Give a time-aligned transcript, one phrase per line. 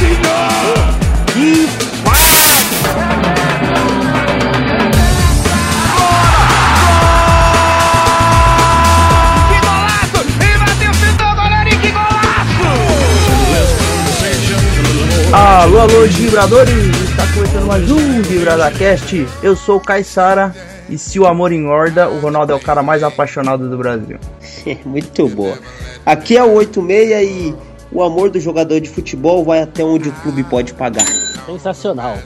[0.00, 1.68] E
[15.32, 16.70] Alô, alô, vibradores!
[17.10, 19.26] Está começando mais um VibradaCast.
[19.42, 20.54] Eu sou o Caissara
[20.88, 24.18] e se o amor engorda, o Ronaldo é o cara mais apaixonado do Brasil.
[24.86, 25.58] Muito boa.
[26.06, 27.54] Aqui é o 86 e
[27.92, 31.06] o amor do jogador de futebol vai até onde o clube pode pagar.
[31.46, 32.18] Sensacional.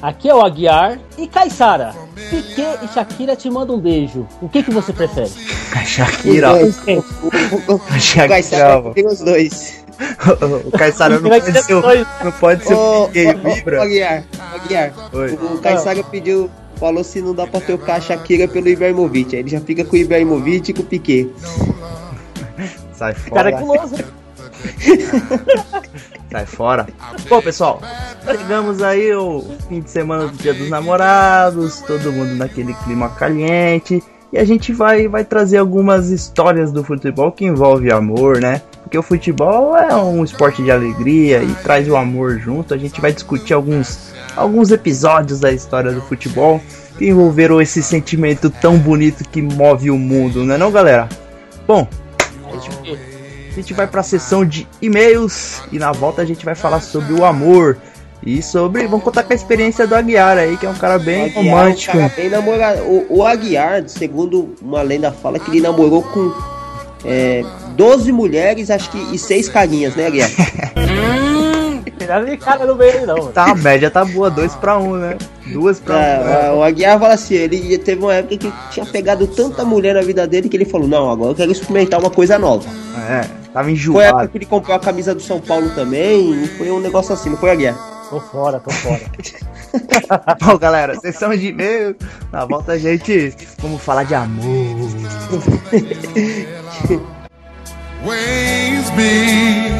[0.00, 1.94] Aqui é o Aguiar e Caissara.
[2.30, 4.26] Piquet e Shakira te mandam um beijo.
[4.40, 5.30] O que, que você prefere?
[5.72, 6.50] A Shakira.
[7.90, 8.92] A Shakira.
[8.94, 9.84] tem os dois.
[10.64, 11.74] o Caissara não, pode ser,
[12.24, 13.82] não pode ser o Piquet Vibra.
[13.82, 14.24] Aguiar,
[14.54, 14.92] Aguiar.
[15.52, 19.34] O Caissara pediu falou se não dá pra trocar a Shakira pelo Ibrahimovic.
[19.34, 21.30] Aí ele já fica com o Ibrahimovic e com o Piquet.
[22.92, 23.34] Sai fora.
[23.34, 23.96] Cara é guloso.
[26.30, 26.86] Sai fora.
[27.28, 27.80] Bom, pessoal,
[28.24, 34.02] chegamos aí o fim de semana do Dia dos Namorados, todo mundo naquele clima caliente.
[34.32, 38.60] E a gente vai, vai trazer algumas histórias do futebol que envolve amor, né?
[38.82, 42.74] Porque o futebol é um esporte de alegria e traz o amor junto.
[42.74, 46.60] A gente vai discutir alguns, alguns episódios da história do futebol
[46.98, 51.08] que envolveram esse sentimento tão bonito que move o mundo, não é não, galera?
[51.66, 51.86] Bom,
[53.58, 56.80] a gente, vai para a sessão de e-mails e na volta a gente vai falar
[56.80, 57.78] sobre o amor
[58.24, 58.86] e sobre.
[58.86, 61.96] Vamos contar com a experiência do Aguiar aí, que é um cara bem Aguiar, romântico.
[61.96, 62.82] Um cara bem namorado.
[62.82, 66.32] O, o, Aguiar, segundo uma lenda fala, que ele namorou com
[67.04, 67.44] é,
[67.76, 70.30] 12 mulheres, acho que, e 6 carinhas, né, Aguiar?
[72.06, 73.32] De cara no meio, não.
[73.32, 75.16] Tá, a média tá boa, 2 pra 1, um, né?
[75.46, 76.24] Duas pra é, um.
[76.24, 76.52] Né?
[76.52, 80.24] O Aguiar fala assim, ele teve uma época que tinha pegado tanta mulher na vida
[80.24, 82.68] dele que ele falou, não, agora eu quero experimentar uma coisa nova.
[83.10, 83.98] É, tava enjoado.
[83.98, 87.14] Foi a época que ele comprou a camisa do São Paulo também, foi um negócio
[87.14, 87.74] assim, não foi, Aguiar?
[88.10, 89.00] Tô fora, tô fora.
[90.44, 91.96] Bom, galera, sessão de e-mail.
[92.30, 94.76] Na volta a gente vamos falar de amor.
[98.04, 99.70] Ways be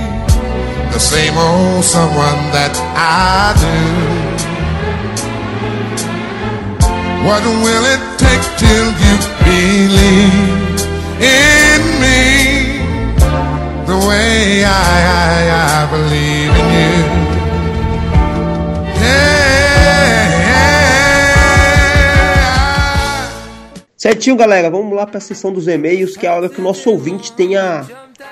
[0.91, 3.77] the same old someone that I do.
[7.27, 10.81] What will it take till you believe
[11.21, 12.56] in me
[13.99, 17.27] I, I, I believe in you?
[23.97, 26.63] Certinho, galera, vamos lá para a sessão dos e-mails, que é a hora que o
[26.63, 27.85] nosso ouvinte tem a,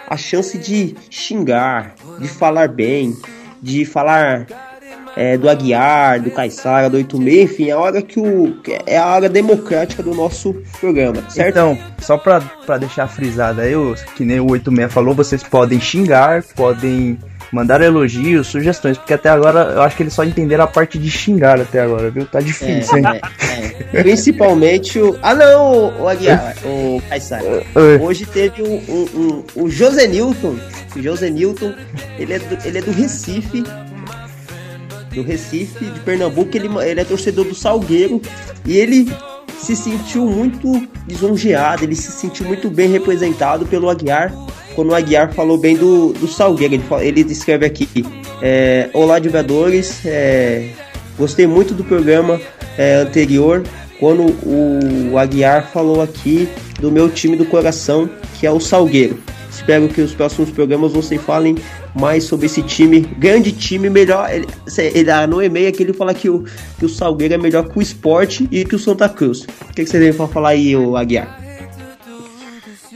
[0.06, 3.16] a chance de xingar, de falar bem,
[3.60, 4.46] de falar
[5.16, 8.56] é, do Aguiar, do Caissara, do 86, enfim, é a hora que o.
[8.86, 11.50] É a hora democrática do nosso programa, certo?
[11.50, 13.72] Então, só para deixar frisado aí,
[14.16, 17.18] que nem o 86 falou, vocês podem xingar, podem
[17.54, 21.08] Mandaram elogios, sugestões, porque até agora eu acho que eles só entenderam a parte de
[21.08, 22.26] xingar até agora, viu?
[22.26, 23.20] Tá difícil, é, hein?
[23.92, 24.02] É, é.
[24.02, 25.16] Principalmente o.
[25.22, 27.62] Ah, não, o Aguiar, o Caissara.
[28.02, 30.56] Hoje teve um, um, um, o José Newton.
[30.96, 31.72] O José Newton,
[32.18, 33.62] ele é do, ele é do Recife.
[35.14, 38.20] Do Recife, de Pernambuco, ele, ele é torcedor do Salgueiro.
[38.66, 39.10] E ele
[39.58, 44.32] se sentiu muito lisonjeado, ele se sentiu muito bem representado pelo Aguiar
[44.74, 46.74] quando o Aguiar falou bem do, do Salgueiro.
[46.74, 47.88] Ele, ele escreve aqui:
[48.42, 50.70] é, Olá, jogadores, é,
[51.16, 52.40] gostei muito do programa
[52.76, 53.62] é, anterior.
[53.98, 56.48] Quando o Aguiar falou aqui
[56.80, 59.18] do meu time do coração, que é o Salgueiro.
[59.54, 61.56] Espero que os próximos programas vocês falem
[61.94, 64.28] mais sobre esse time, grande time, melhor.
[64.30, 64.46] Ele,
[64.78, 66.44] ele ah, no e-mail aqui ele fala que o,
[66.78, 69.42] que o Salgueiro é melhor que o esporte e que o Santa Cruz.
[69.42, 71.40] O que, que você tem para falar aí, o Aguiar?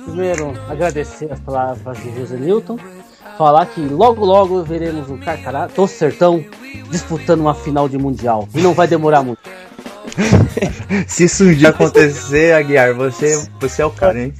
[0.04, 2.78] Primeiro, agradecer as palavras de José Newton.
[3.36, 6.44] Falar que logo logo veremos o Carcará do Sertão
[6.90, 8.48] disputando uma final de Mundial.
[8.52, 9.40] E não vai demorar muito.
[11.06, 14.34] Se isso um dia acontecer, Aguiar, você, você é o cara, hein?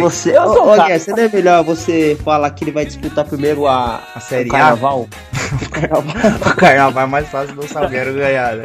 [0.00, 3.66] Você, ô, ô, Aguiar, você não é melhor você falar que ele vai disputar primeiro
[3.66, 4.52] a, a Série A?
[4.52, 5.08] Carnaval?
[5.60, 6.14] o Carnaval.
[6.52, 8.64] o Carnaval é mais fácil do Salgueiro ganhar, né?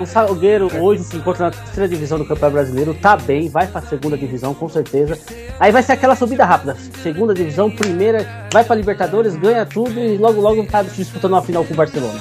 [0.00, 3.80] O Salgueiro hoje se encontra na terceira divisão do Campeonato Brasileiro, tá bem, vai pra
[3.80, 5.18] segunda divisão com certeza.
[5.58, 6.76] Aí vai ser aquela subida rápida.
[7.02, 11.64] Segunda divisão, primeira, vai pra Libertadores, ganha tudo e logo logo tá disputando uma final
[11.64, 12.20] com o Barcelona.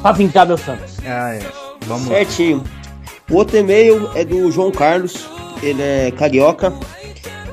[0.00, 0.98] Pra vingar meu Santos.
[1.04, 1.40] Ah, é.
[1.86, 2.62] Vamos Certinho.
[3.28, 5.26] O outro e-mail é do João Carlos,
[5.64, 6.72] ele é carioca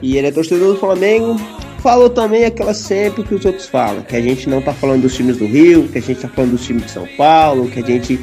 [0.02, 1.40] e ele é torcedor do Flamengo.
[1.80, 5.16] Falou também aquela sempre que os outros falam, que a gente não tá falando dos
[5.16, 7.84] times do Rio, que a gente tá falando dos times de São Paulo, que a
[7.84, 8.20] gente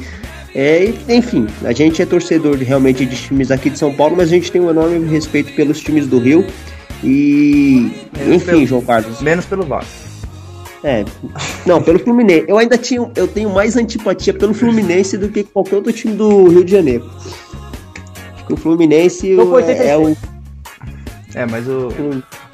[0.55, 4.29] é, enfim, a gente é torcedor de, realmente de times aqui de São Paulo, mas
[4.29, 6.45] a gente tem um enorme respeito pelos times do Rio.
[7.03, 7.91] E.
[8.17, 9.21] Menos enfim, pelo, João Carlos.
[9.21, 10.09] Menos pelo Vasco.
[10.83, 11.05] É.
[11.65, 12.45] Não, pelo Fluminense.
[12.47, 16.47] Eu ainda tinha, eu tenho mais antipatia pelo Fluminense do que qualquer outro time do
[16.47, 17.09] Rio de Janeiro.
[18.49, 20.15] O Fluminense é, é o
[21.35, 21.89] É, mas o,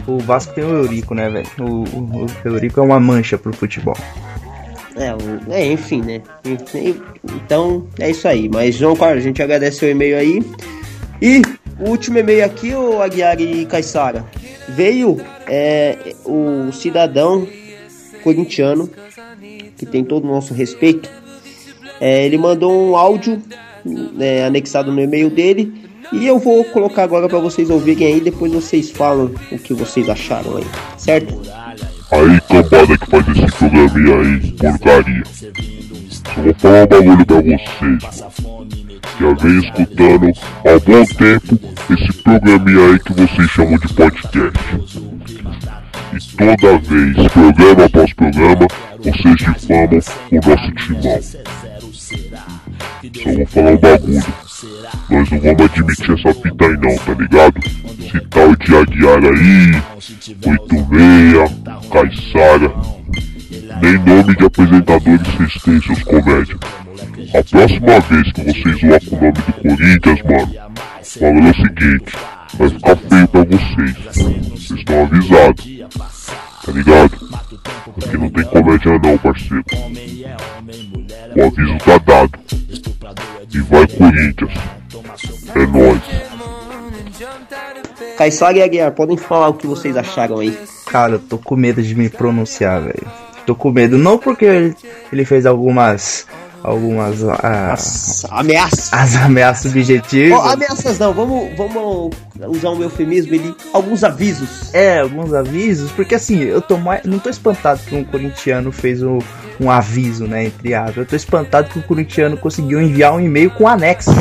[0.07, 1.47] o Vasco tem o Eurico, né, velho?
[1.59, 3.95] O, o, o Eurico é uma mancha pro futebol.
[4.95, 5.13] É,
[5.53, 6.21] é, enfim, né?
[7.25, 8.47] Então, é isso aí.
[8.47, 10.43] Mas, João Carlos, a gente agradece o e-mail aí.
[11.21, 11.41] E
[11.79, 14.25] o último e-mail aqui, o Aguiar e Caissara.
[14.69, 17.47] Veio é, o cidadão
[18.23, 18.89] corintiano,
[19.77, 21.09] que tem todo o nosso respeito.
[21.99, 23.41] É, ele mandou um áudio
[24.19, 25.84] é, anexado no e-mail dele.
[26.11, 28.21] E eu vou colocar agora para vocês ouvirem aí.
[28.21, 30.65] Depois vocês falam o que vocês acharam aí,
[30.97, 31.41] certo?
[32.11, 35.23] Aí, cambada que faz esse programinha aí, porcaria.
[36.33, 38.23] Só vou falar um bagulho pra vocês,
[39.19, 40.31] Já vem escutando
[40.65, 41.59] há bom tempo
[41.91, 44.29] esse programinha aí que vocês chamam de podcast.
[46.13, 48.67] E toda vez, programa após programa,
[48.99, 49.99] vocês difamam
[50.31, 51.21] o nosso timão.
[53.23, 54.44] Só vou falar um bagulho.
[55.09, 57.59] Nós não vamos admitir essa fita aí não, tá ligado?
[57.99, 59.81] Esse tal de Aguiar aí,
[60.45, 61.51] 86,
[61.91, 62.73] Caissara,
[63.81, 66.59] nem nome de apresentadores vocês têm, seus comédias.
[67.33, 70.53] A próxima vez que vocês zoar com o nome do Corinthians, mano,
[71.19, 72.17] falando o seguinte,
[72.57, 73.95] vai ficar feio pra vocês.
[74.51, 75.74] Vocês estão avisados.
[76.65, 77.11] Tá ligado?
[78.03, 79.63] Aqui não tem comédia não, parceiro.
[81.35, 82.39] O aviso tá dado.
[83.53, 84.51] E vai Corinthians.
[85.53, 86.01] É nóis.
[88.17, 90.57] Caissara e Aguiar, podem falar o que vocês acharam aí.
[90.87, 93.07] Cara, eu tô com medo de me pronunciar, velho.
[93.45, 94.75] Tô com medo, não porque ele,
[95.13, 96.25] ele fez algumas
[96.65, 98.91] algumas ah, as ameaças.
[98.91, 100.39] As ameaças subjetivas.
[100.39, 102.15] Oh, ameaças não, vamos, vamos
[102.47, 104.73] usar um eufemismo, ele alguns avisos.
[104.73, 109.03] É, alguns avisos, porque assim, eu tô mais, não tô espantado que um corintiano fez
[109.03, 109.19] um,
[109.59, 110.97] um aviso, né, entre aspas.
[110.97, 114.11] Eu tô espantado que o corintiano conseguiu enviar um e-mail com anexo.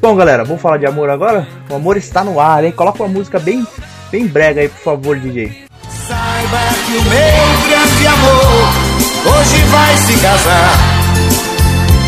[0.00, 1.46] Bom, galera, vamos falar de amor agora?
[1.68, 2.72] O amor está no ar, hein?
[2.72, 3.66] Coloca uma música bem,
[4.10, 5.64] bem brega aí, por favor, DJ.
[6.06, 10.97] Saiba que o meu grande amor hoje vai se casar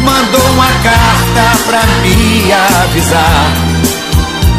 [0.00, 3.70] mandou uma carta pra me avisar.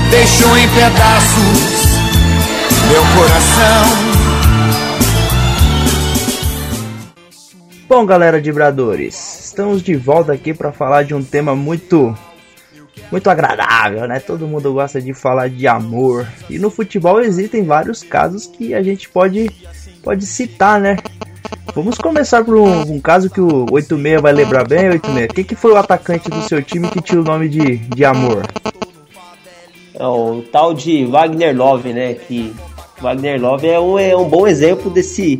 [0.09, 1.81] Deixou em pedaços
[2.87, 4.11] meu coração.
[7.87, 12.17] Bom, galera de Bradores, estamos de volta aqui para falar de um tema muito
[13.11, 14.19] muito agradável, né?
[14.19, 16.27] Todo mundo gosta de falar de amor.
[16.49, 19.49] E no futebol existem vários casos que a gente pode
[20.03, 20.97] pode citar, né?
[21.73, 25.27] Vamos começar por um, um, caso que o 86 vai lembrar bem, 86.
[25.33, 28.45] Quem que foi o atacante do seu time que tinha o nome de, de amor?
[29.93, 32.13] É o tal de Wagner Love, né?
[32.13, 32.53] Que
[33.01, 35.39] Wagner Love é um, é um bom exemplo desse,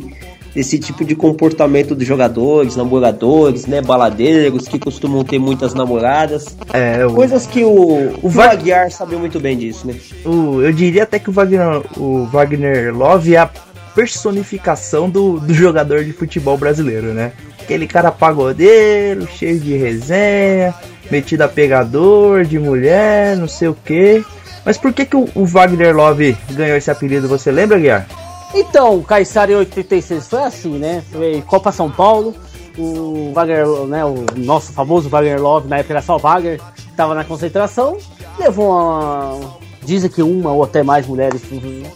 [0.54, 3.82] desse tipo de comportamento dos jogadores, namoradores, né?
[3.82, 6.56] Baladeiros que costumam ter muitas namoradas.
[6.72, 7.12] É, o...
[7.12, 9.94] Coisas que o, o Wagner sabe muito bem disso, né?
[10.24, 13.50] O, eu diria até que o Wagner, o Wagner Love é a
[13.94, 17.32] personificação do, do jogador de futebol brasileiro, né?
[17.60, 20.74] Aquele cara pagodeiro, cheio de resenha,
[21.10, 24.24] metido a pegador de mulher, não sei o que.
[24.64, 27.28] Mas por que, que o, o, Wagner Love ganhou esse apelido?
[27.28, 28.06] Você lembra, Guiar?
[28.54, 31.02] Então, o Caissara 86 foi assim, né?
[31.10, 32.34] Foi Copa São Paulo.
[32.78, 34.04] O Wagner, né?
[34.04, 37.98] O nosso famoso Wagner Love, na época era só Wagner, estava na concentração,
[38.38, 41.42] levou uma, dizem que uma ou até mais mulheres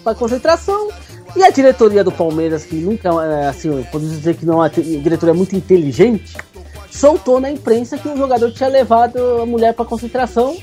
[0.03, 0.89] para concentração.
[1.37, 4.71] E a diretoria do Palmeiras, que nunca, é, assim, podemos dizer que não é uma
[4.71, 6.35] diretoria muito inteligente,
[6.91, 10.57] soltou na imprensa que o jogador tinha levado a mulher para concentração.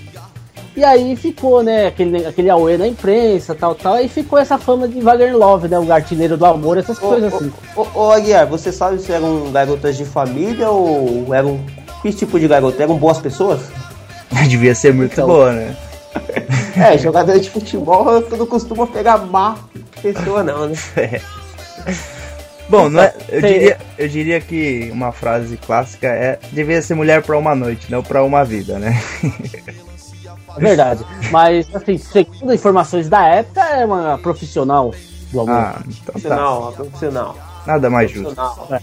[0.75, 4.87] E aí ficou, né, aquele, aquele auê na imprensa, tal, tal, e ficou essa fama
[4.87, 7.53] de Wagner Love, né, o artilheiro do amor, essas ô, coisas assim.
[7.75, 11.59] Ô, ô, Aguiar, você sabe se eram garotas de família ou eram...
[12.01, 12.81] Que tipo de garota?
[12.81, 13.61] Eram boas pessoas?
[14.49, 15.75] Devia ser muito então, boa, né?
[16.75, 19.55] É, jogador de futebol não costuma pegar má
[20.03, 20.75] pessoa, não, né?
[20.97, 21.21] É.
[22.69, 27.21] Bom, não é, eu, diria, eu diria que uma frase clássica é devia ser mulher
[27.21, 29.01] para uma noite, não para uma vida, né?
[30.55, 31.05] É verdade.
[31.31, 34.93] Mas, assim, segundo informações da época, é uma profissional
[35.31, 35.55] do amor.
[35.55, 36.67] Ah, então profissional, tá.
[36.67, 37.37] uma profissional.
[37.65, 38.41] Nada mais justo.
[38.71, 38.79] É.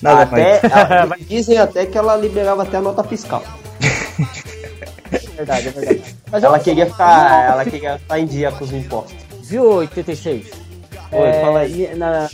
[0.00, 1.12] Nada até, mais...
[1.12, 3.42] A, dizem até que ela liberava até a nota fiscal.
[5.10, 6.16] É verdade, é verdade.
[6.30, 9.27] Mas ela, queria ficar, ela queria ficar em dia com os impostos.
[9.48, 10.46] Viu, 86?
[11.10, 11.94] Oi, é, fala aí.
[11.96, 12.28] Na,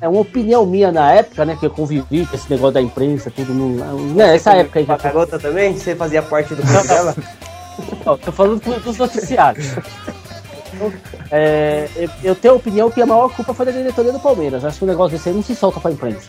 [0.00, 1.56] é uma opinião minha na época, né?
[1.58, 4.14] Que eu convivi com esse negócio da imprensa, tudo no.
[4.14, 4.84] Né, essa época aí.
[4.84, 4.94] Já...
[4.94, 5.74] A garota também?
[5.74, 7.16] Você fazia parte do clube dela?
[8.04, 9.74] Não, tô falando dos noticiários.
[11.30, 11.88] É,
[12.22, 14.64] eu tenho a opinião que a maior culpa foi da diretoria do Palmeiras.
[14.64, 16.28] Acho que o negócio desse aí não se solta pra imprensa.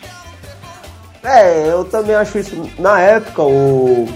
[1.22, 2.68] É, eu também acho isso.
[2.78, 4.08] Na época, o.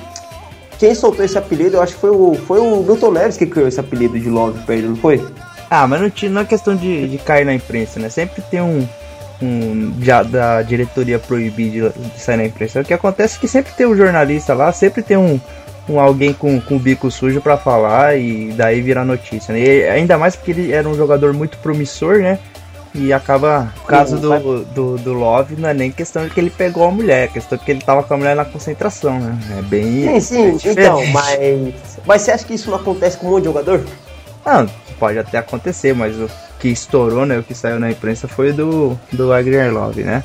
[0.78, 3.68] Quem soltou esse apelido, eu acho que foi o, foi o Milton Neves que criou
[3.68, 5.24] esse apelido de Love pra ele, não foi?
[5.74, 8.08] Ah, mas não, tinha, não é questão de, de cair na imprensa, né?
[8.08, 8.86] Sempre tem um,
[9.42, 12.80] um já, da diretoria proibir de, de, sair na imprensa.
[12.80, 15.40] O que acontece é que sempre tem um jornalista lá, sempre tem um,
[15.88, 19.52] um alguém com, com o bico sujo para falar e daí virar notícia.
[19.52, 19.60] Né?
[19.60, 22.38] E ainda mais porque ele era um jogador muito promissor, né?
[22.94, 26.50] E acaba, no caso do, do, do Love, não é nem questão de que ele
[26.50, 29.36] pegou a mulher, é questão de que ele tava com a mulher na concentração, né?
[29.58, 30.20] É bem.
[30.20, 31.74] Sim, sim, é então, mas.
[32.06, 33.84] Mas você acha que isso não acontece com um monte de jogador?
[34.46, 37.38] Não, pode até acontecer, mas o que estourou, né?
[37.38, 40.24] O que saiu na imprensa foi do, do Wagner Love, né?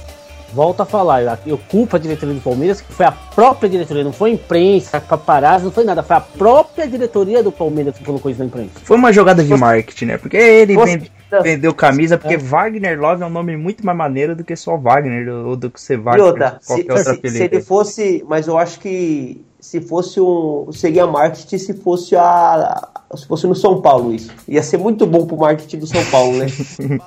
[0.53, 4.13] volto a falar, eu culpo a diretoria do Palmeiras, que foi a própria diretoria, não
[4.13, 8.31] foi a imprensa, paparazzi, não foi nada, foi a própria diretoria do Palmeiras que colocou
[8.31, 8.71] isso na imprensa.
[8.83, 10.17] Foi uma jogada de marketing, né?
[10.17, 11.11] Porque ele Fosse...
[11.43, 12.37] vendeu camisa, porque é.
[12.37, 15.79] Wagner Love é um nome muito mais maneiro do que só Wagner, ou do que
[15.79, 16.25] ser Wagner.
[16.25, 20.69] Outra, se, se, se ele fosse, mas eu acho que se fosse um.
[20.71, 22.87] Seria marketing se fosse a.
[23.15, 24.31] Se fosse no São Paulo isso.
[24.47, 26.45] Ia ser muito bom pro marketing do São Paulo, né?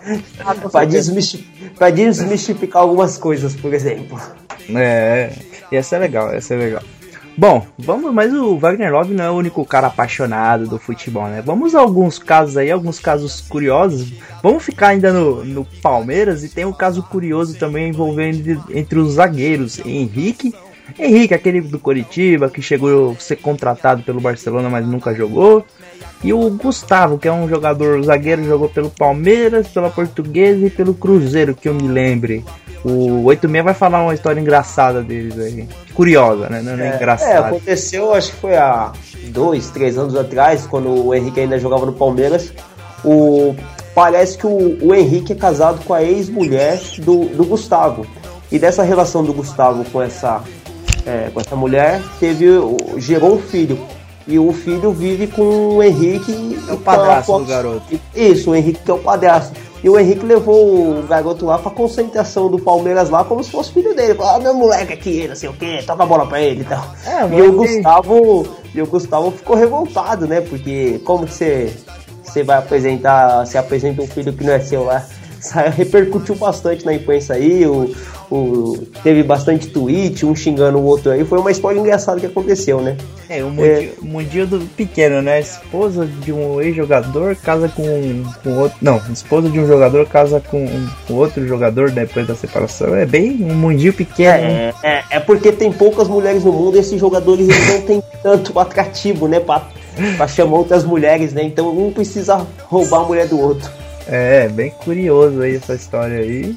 [0.71, 4.21] pra, desmistificar, pra desmistificar algumas coisas, por exemplo.
[4.75, 5.33] É,
[5.71, 6.83] ia ser legal, ia ser legal.
[7.37, 11.41] Bom, vamos, mas o Wagner Love não é o único cara apaixonado do futebol, né?
[11.41, 14.13] Vamos a alguns casos aí, alguns casos curiosos.
[14.43, 19.15] Vamos ficar ainda no, no Palmeiras e tem um caso curioso também envolvendo entre os
[19.15, 20.53] zagueiros Henrique
[20.99, 25.65] Henrique, aquele do Coritiba, que chegou a ser contratado pelo Barcelona, mas nunca jogou.
[26.23, 30.95] E o Gustavo, que é um jogador zagueiro, jogou pelo Palmeiras, pela Portuguesa e pelo
[30.95, 32.45] Cruzeiro, que eu me lembre.
[32.85, 35.69] O 86 vai falar uma história engraçada deles aí.
[35.95, 36.63] Curiosa, né?
[36.63, 37.33] Não é, é engraçada.
[37.33, 38.93] É, aconteceu, acho que foi há
[39.29, 42.53] dois, três anos atrás, quando o Henrique ainda jogava no Palmeiras.
[43.05, 43.55] O,
[43.95, 48.07] parece que o, o Henrique é casado com a ex-mulher do, do Gustavo.
[48.51, 50.43] E dessa relação do Gustavo com essa
[51.07, 52.47] é, com essa mulher, teve,
[52.99, 53.79] gerou um filho.
[54.27, 56.59] E o filho vive com o Henrique.
[56.69, 58.01] É o padrasto do garoto.
[58.15, 59.53] Isso, o Henrique que é o padrasto.
[59.83, 63.73] E o Henrique levou o garoto lá pra concentração do Palmeiras lá, como se fosse
[63.73, 64.15] filho dele.
[64.15, 66.65] Falou, ah, meu moleque aqui, não sei o que, toca a bola pra ele e
[66.65, 66.85] tal.
[67.05, 68.47] É, e o Gustavo.
[68.73, 70.41] E o Gustavo ficou revoltado, né?
[70.41, 71.77] Porque como que você,
[72.23, 73.45] você vai apresentar.
[73.45, 75.05] Você apresenta um filho que não é seu lá?
[75.75, 77.93] Repercutiu bastante na imprensa aí, o,
[78.31, 81.25] o, teve bastante tweet, um xingando o outro aí.
[81.25, 82.97] Foi uma história engraçada que aconteceu, né?
[83.29, 85.41] É, o um é, mundinho do pequeno, né?
[85.41, 87.85] Esposa de um ex-jogador casa com,
[88.43, 88.79] com outro.
[88.81, 90.67] Não, esposa de um jogador casa com,
[91.07, 92.95] com outro jogador depois da separação.
[92.95, 94.33] É bem um mundinho pequeno.
[94.33, 94.75] É, né?
[94.83, 99.27] é, é, porque tem poucas mulheres no mundo e esses jogadores não têm tanto atrativo,
[99.27, 99.41] né?
[99.41, 99.67] Pra,
[100.17, 101.43] pra chamar outras mulheres, né?
[101.43, 103.82] Então um precisa roubar a mulher do outro.
[104.13, 106.55] É, bem curioso aí essa história aí.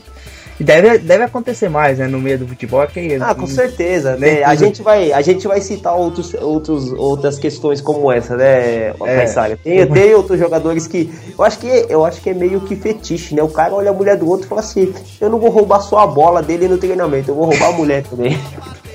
[0.59, 2.85] E deve, deve acontecer mais, né, no meio do futebol.
[2.87, 4.17] Que, ah, com certeza.
[4.17, 4.43] Né?
[4.43, 9.23] A, gente vai, a gente vai citar outros, outros, outras questões como essa, né, é.
[9.57, 11.09] Tem, tem outros jogadores que.
[11.37, 13.41] Eu acho que, eu acho que é meio que fetiche, né?
[13.41, 15.99] O cara olha a mulher do outro e fala assim: eu não vou roubar só
[15.99, 18.37] a bola dele no treinamento, eu vou roubar a mulher também.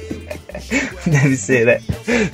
[1.06, 1.80] Deve ser, né?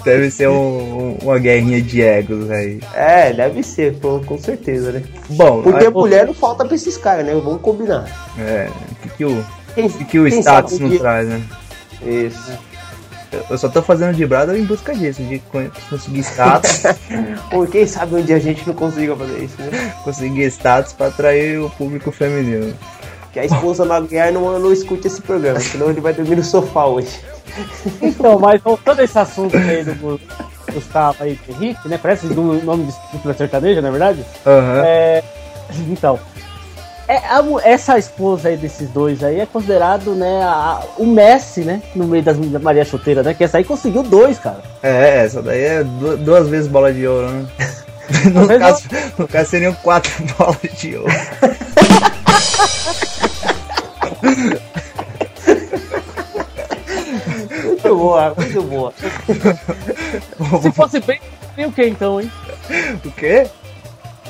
[0.05, 2.81] Deve ser um, uma guerrinha de egos aí.
[2.95, 5.03] É, deve ser, com certeza, né?
[5.31, 7.33] Bom, porque a mulher não falta pra esses caras, né?
[7.35, 8.05] Vamos combinar.
[8.39, 11.43] É, o que, que o, quem, que, que o status não traz, né?
[12.03, 12.53] Isso.
[13.51, 15.41] Eu só tô fazendo de brado em busca disso, de
[15.91, 16.83] conseguir status.
[17.51, 19.95] Por quem sabe um dia a gente não consiga fazer isso, né?
[20.05, 22.75] Conseguir status pra atrair o público feminino.
[23.37, 26.87] Que a esposa Maguiar não, não escute esse programa, senão ele vai dormir no sofá
[26.87, 27.21] hoje.
[28.01, 30.19] Então, mas voltando a esse assunto aí do
[30.73, 31.99] Gustavo aí, Henrique, né?
[32.01, 34.25] Parece o nome de dupla sertaneja, na é verdade?
[34.47, 34.83] Uhum.
[34.87, 35.23] É,
[35.91, 36.19] então,
[37.07, 41.83] é, a, essa esposa aí desses dois aí é considerado, né, a, o Messi, né?
[41.95, 43.35] No meio das Maria Chuteira, né?
[43.35, 44.63] Que essa aí conseguiu dois, cara.
[44.83, 47.47] É, essa daí é duas vezes bola de ouro, né?
[48.33, 48.83] no, caso,
[49.19, 51.13] no caso seriam quatro bolas de ouro.
[57.65, 58.93] muito boa, muito boa.
[60.63, 61.21] Se fosse bem,
[61.55, 62.31] seria o que então, hein?
[63.05, 63.49] O quê?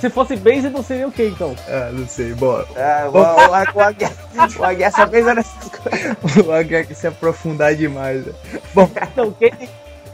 [0.00, 1.56] Se fosse Base, não seria o que então?
[1.66, 2.66] Ah, não sei, bora.
[2.76, 6.46] Ah, o, o, o, o Aguiar só pensa nessas coisas.
[6.46, 8.26] O Aguiar quer se aprofundar demais.
[8.26, 8.32] Né?
[8.74, 9.52] Bom, então, quem,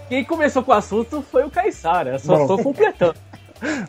[0.08, 2.46] quem começou com o assunto foi o Caissara, só Bom.
[2.46, 3.16] tô completando.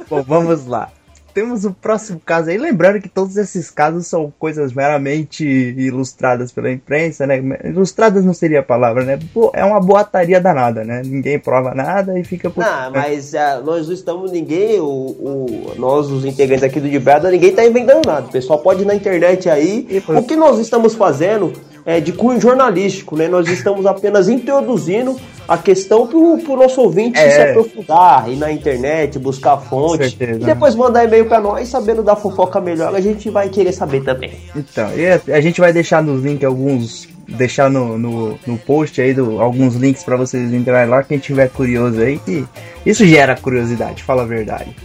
[0.10, 0.90] Bom, vamos lá
[1.34, 2.58] temos o próximo caso aí.
[2.58, 7.42] Lembrando que todos esses casos são coisas meramente ilustradas pela imprensa, né?
[7.64, 9.20] Ilustradas não seria a palavra, né?
[9.54, 11.02] É uma boataria danada, né?
[11.04, 12.64] Ninguém prova nada e fica por.
[12.64, 17.32] Ah, mas uh, nós não estamos, ninguém, o, o, nós, os integrantes aqui do Dibrada,
[17.32, 18.28] ninguém está inventando nada.
[18.28, 19.88] O pessoal pode ir na internet aí.
[19.90, 21.54] E, o que nós estamos fazendo
[21.86, 23.28] é, de cunho jornalístico, né?
[23.28, 27.30] Nós estamos apenas introduzindo a questão para o nosso ouvinte é.
[27.30, 32.02] se aprofundar, ir na internet, buscar fonte certeza, e depois mandar e-mail para nós, sabendo
[32.02, 34.32] da fofoca melhor, a gente vai querer saber também.
[34.56, 34.90] Então,
[35.34, 39.76] a gente vai deixar nos links alguns deixar no, no, no, post aí do, alguns
[39.76, 42.46] links para vocês entrarem lá, quem tiver curioso aí, que
[42.86, 44.76] isso gera curiosidade, fala a verdade.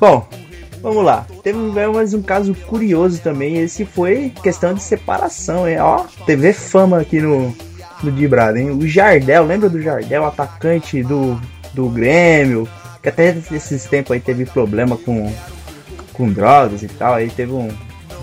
[0.00, 0.26] Bom,
[0.82, 1.26] Vamos lá.
[1.42, 3.58] Teve mais um caso curioso também.
[3.58, 5.80] Esse foi questão de separação, hein?
[5.80, 7.52] Ó, TV fama aqui no,
[8.02, 8.70] no Dibrado, hein?
[8.70, 11.40] O Jardel, lembra do Jardel, atacante do,
[11.72, 12.68] do Grêmio?
[13.02, 15.32] Que até esses tempos aí teve problema com,
[16.12, 17.14] com drogas e tal.
[17.14, 17.68] Aí teve um,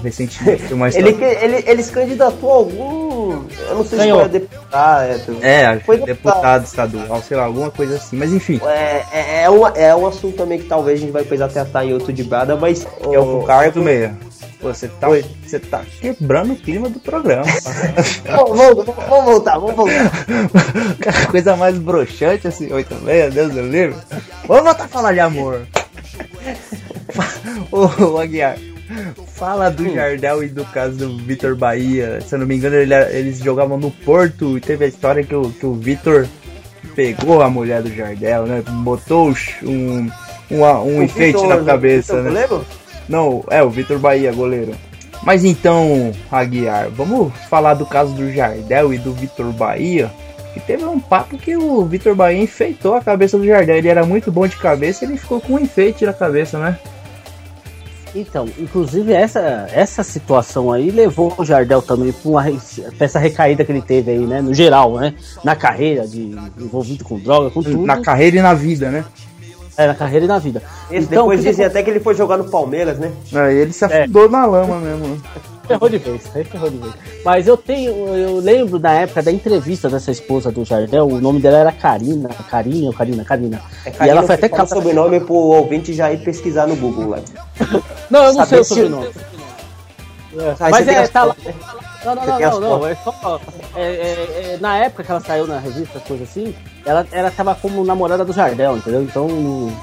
[0.04, 1.10] recentemente uma história.
[1.10, 1.24] ele,
[1.56, 3.44] ele, ele se candidatou a algum.
[3.70, 4.24] Eu não sei Ganhou.
[4.24, 5.04] se foi deputado.
[5.42, 6.34] É, é acho foi deputado.
[6.36, 8.18] deputado estadual, sei lá, alguma coisa assim.
[8.18, 8.60] Mas enfim.
[8.66, 11.86] É, é, é, uma, é um assunto também que talvez a gente vai precisar tratar
[11.86, 13.82] em outro de brada, mas é o cargo.
[13.82, 14.16] Meia.
[14.64, 17.44] Você tá, você tá quebrando o clima do programa.
[18.26, 20.26] vamos, vamos, vamos, voltar, vamos voltar.
[21.30, 23.96] Coisa mais broxante assim, 8 meia, Deus do livre.
[24.48, 25.68] Vamos voltar a falar de amor.
[27.72, 28.58] Ô, Aguiar,
[29.28, 29.94] Fala do hum.
[29.94, 32.22] Jardel e do caso do Vitor Bahia.
[32.22, 35.36] Se eu não me engano, ele, eles jogavam no Porto e teve a história que
[35.36, 36.28] o, que o Vitor
[36.96, 38.64] pegou a mulher do Jardel, né?
[38.84, 40.10] Botou um,
[40.52, 42.48] um, um enfeite Victor, na cabeça, Victor né?
[42.48, 42.83] Goleiro?
[43.08, 44.74] Não, é o Vitor Bahia, goleiro.
[45.24, 50.12] Mas então, Aguiar, vamos falar do caso do Jardel e do Vitor Bahia.
[50.54, 53.78] Que teve um papo que o Vitor Bahia enfeitou a cabeça do Jardel.
[53.78, 56.78] Ele era muito bom de cabeça e ele ficou com um enfeite na cabeça, né?
[58.16, 63.66] Então, inclusive essa, essa situação aí levou o Jardel também para uma pra essa recaída
[63.66, 64.40] que ele teve aí, né?
[64.40, 65.16] No geral, né?
[65.44, 67.86] Na carreira, de envolvido com droga, com tudo.
[67.86, 69.04] Na carreira e na vida, né?
[69.78, 70.62] É, na carreira e na vida.
[70.92, 73.12] Esse então, depois dizem até que ele foi jogar no Palmeiras, né?
[73.34, 74.30] É, ele se afundou é.
[74.30, 75.22] na lama mesmo.
[75.68, 76.94] Ferrou de vez, aí ferrou de vez.
[77.24, 81.40] Mas eu tenho, eu lembro da época da entrevista dessa esposa do Jardel, o nome
[81.40, 83.62] dela era Karina, Carinha ou Karina, Karina.
[83.86, 84.70] É, Karina e ela foi até capaz...
[84.70, 87.20] sobrenome pro ouvinte já ir pesquisar no Google lá.
[88.12, 89.08] não, eu não sei o sobrenome.
[89.08, 91.36] É, mas é, tá lá.
[92.04, 93.40] Não, não, não, não, não, é só.
[93.76, 96.54] É, é, é, na época que ela saiu na revista, coisa assim,
[96.86, 99.04] ela, ela tava como namorada do Jardel, entendeu?
[99.04, 99.28] Então,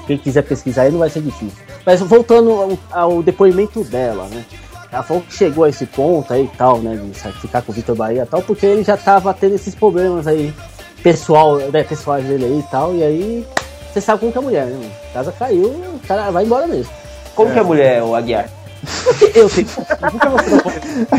[0.05, 1.57] quem quiser pesquisar aí não vai ser difícil.
[1.85, 4.45] Mas voltando ao, ao depoimento dela, né?
[4.91, 6.95] Ela falou que chegou a esse ponto aí e tal, né?
[6.95, 10.27] De ficar com o Vitor Bahia e tal, porque ele já tava tendo esses problemas
[10.27, 10.53] aí,
[11.01, 13.47] pessoal, né, pessoais dele aí e tal, e aí
[13.91, 14.91] você sabe como que é a mulher, né?
[15.09, 16.91] A casa caiu, o cara vai embora mesmo.
[17.35, 17.53] Como é.
[17.53, 18.49] que é a mulher, o Aguiar?
[19.35, 19.65] Eu sei.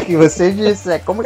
[0.06, 1.24] que você disse, é como,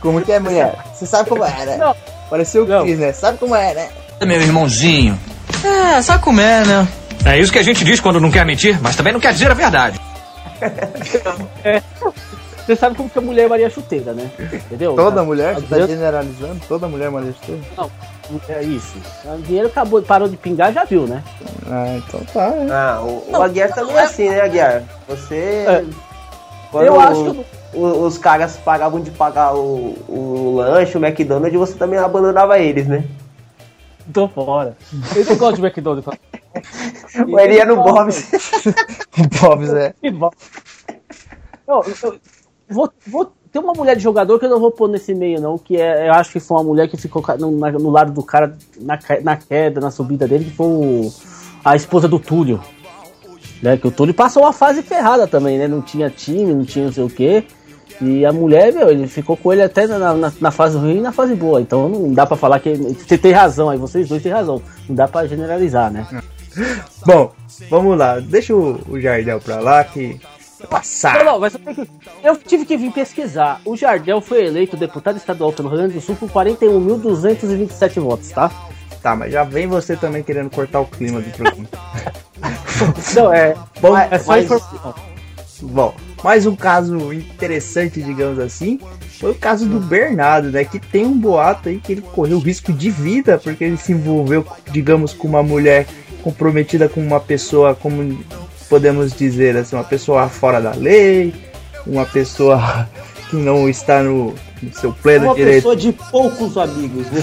[0.00, 0.74] como que é mulher?
[0.92, 1.76] Você sabe como é, né?
[1.76, 1.94] Não.
[2.28, 3.12] Pareceu o Cris, né?
[3.12, 3.88] Sabe como é, né?
[4.22, 5.18] Meu irmãozinho.
[5.64, 6.88] É, sabe como é, né?
[7.24, 9.50] É isso que a gente diz quando não quer mentir, mas também não quer dizer
[9.50, 10.00] a verdade.
[11.64, 11.82] é.
[12.64, 14.30] Você sabe como que a mulher é Maria Chuteira, né?
[14.38, 14.94] Entendeu?
[14.94, 15.54] Toda mulher?
[15.54, 16.60] Você tá generalizando?
[16.66, 17.60] Toda mulher é Maria Chuteira?
[17.76, 17.90] Não,
[18.48, 18.94] é isso.
[19.24, 21.22] O dinheiro acabou, parou de pingar, já viu, né?
[21.66, 22.46] Ah, então tá.
[22.48, 22.70] É.
[22.70, 24.82] Ah, o, o Aguiar também é assim, né, Aguiar?
[25.08, 25.64] Você.
[25.66, 25.84] É.
[26.70, 27.46] Quando eu acho que.
[27.74, 32.86] O, os caras pagavam de pagar o, o lanche, o McDonald's, você também abandonava eles,
[32.86, 33.04] né?
[34.12, 34.76] Tô fora.
[35.16, 36.18] Eu não gosto de McDonald's.
[37.14, 38.30] ele ia no Bob's.
[39.18, 39.94] o Bob's, é.
[41.66, 42.20] Não, eu,
[42.68, 45.56] vou, vou tem uma mulher de jogador que eu não vou pôr nesse meio, não,
[45.56, 48.52] que é, eu acho que foi uma mulher que ficou no, no lado do cara
[48.80, 51.12] na, na queda, na subida dele, que foi o,
[51.64, 52.60] a esposa do Túlio.
[53.62, 53.76] Né?
[53.76, 55.68] Que o Túlio passou uma fase ferrada também, né?
[55.68, 57.44] Não tinha time, não tinha não sei o quê.
[58.00, 61.00] E a mulher, meu, ele ficou com ele até na, na, na fase ruim e
[61.00, 61.60] na fase boa.
[61.60, 62.74] Então não dá para falar que.
[62.74, 64.60] Você tem razão aí, vocês dois têm razão.
[64.88, 66.04] Não dá para generalizar, né?
[67.06, 67.30] Bom,
[67.70, 68.18] vamos lá.
[68.18, 70.20] Deixa o, o Jardel pra lá que.
[70.68, 71.24] Passar.
[71.24, 71.56] Não, mas
[72.22, 73.60] eu tive que vir pesquisar.
[73.64, 78.50] O Jardel foi eleito deputado estadual pelo Rio Grande do Sul com 41.227 votos, tá?
[79.02, 81.68] Tá, mas já vem você também querendo cortar o clima do programa.
[83.14, 83.54] não, é.
[83.80, 84.44] Bom, é só mas...
[84.44, 84.94] informação.
[85.62, 88.80] Bom, mais um caso interessante, digamos assim,
[89.20, 90.64] foi o caso do Bernardo, né?
[90.64, 94.46] Que tem um boato aí que ele correu risco de vida porque ele se envolveu,
[94.70, 95.86] digamos, com uma mulher
[96.22, 98.18] comprometida com uma pessoa, como
[98.64, 101.34] podemos dizer assim, uma pessoa fora da lei,
[101.86, 102.88] uma pessoa
[103.30, 105.66] que não está no, no seu pleno uma direito.
[105.66, 107.22] Uma pessoa de poucos amigos, né?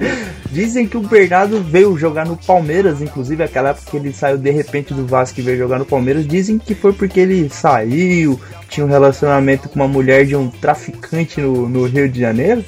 [0.50, 4.50] Dizem que o Bernardo veio jogar no Palmeiras, inclusive aquela época que ele saiu de
[4.50, 6.26] repente do Vasco e veio jogar no Palmeiras.
[6.26, 11.40] Dizem que foi porque ele saiu, tinha um relacionamento com uma mulher de um traficante
[11.40, 12.64] no, no Rio de Janeiro.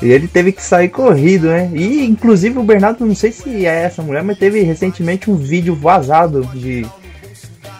[0.00, 1.70] E ele teve que sair corrido, né?
[1.74, 5.74] E inclusive o Bernardo, não sei se é essa mulher, mas teve recentemente um vídeo
[5.74, 6.86] vazado de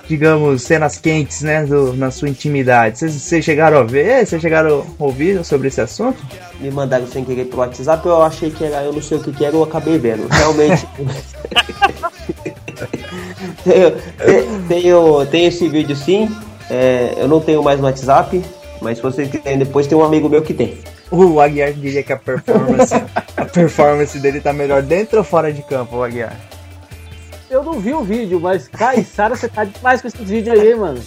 [0.09, 2.99] digamos, cenas quentes, né, do, na sua intimidade.
[2.99, 4.27] Vocês chegaram a ver?
[4.27, 6.25] Vocês chegaram a ouvir sobre esse assunto?
[6.61, 9.33] Me mandaram sem querer pro WhatsApp, eu achei que era, eu não sei o que,
[9.33, 10.27] que era, eu acabei vendo.
[10.29, 10.87] Realmente.
[14.69, 16.29] tenho, tenho, esse vídeo sim.
[16.71, 18.43] É, eu não tenho mais no WhatsApp,
[18.81, 20.79] mas se vocês quiserem depois, tem um amigo meu que tem.
[21.11, 22.95] O Aguiar diria que a performance,
[23.37, 26.37] a performance dele tá melhor dentro ou fora de campo, o Aguiar?
[27.49, 31.01] Eu não vi o vídeo, mas, Caissara, você tá demais com esse vídeo aí, mano.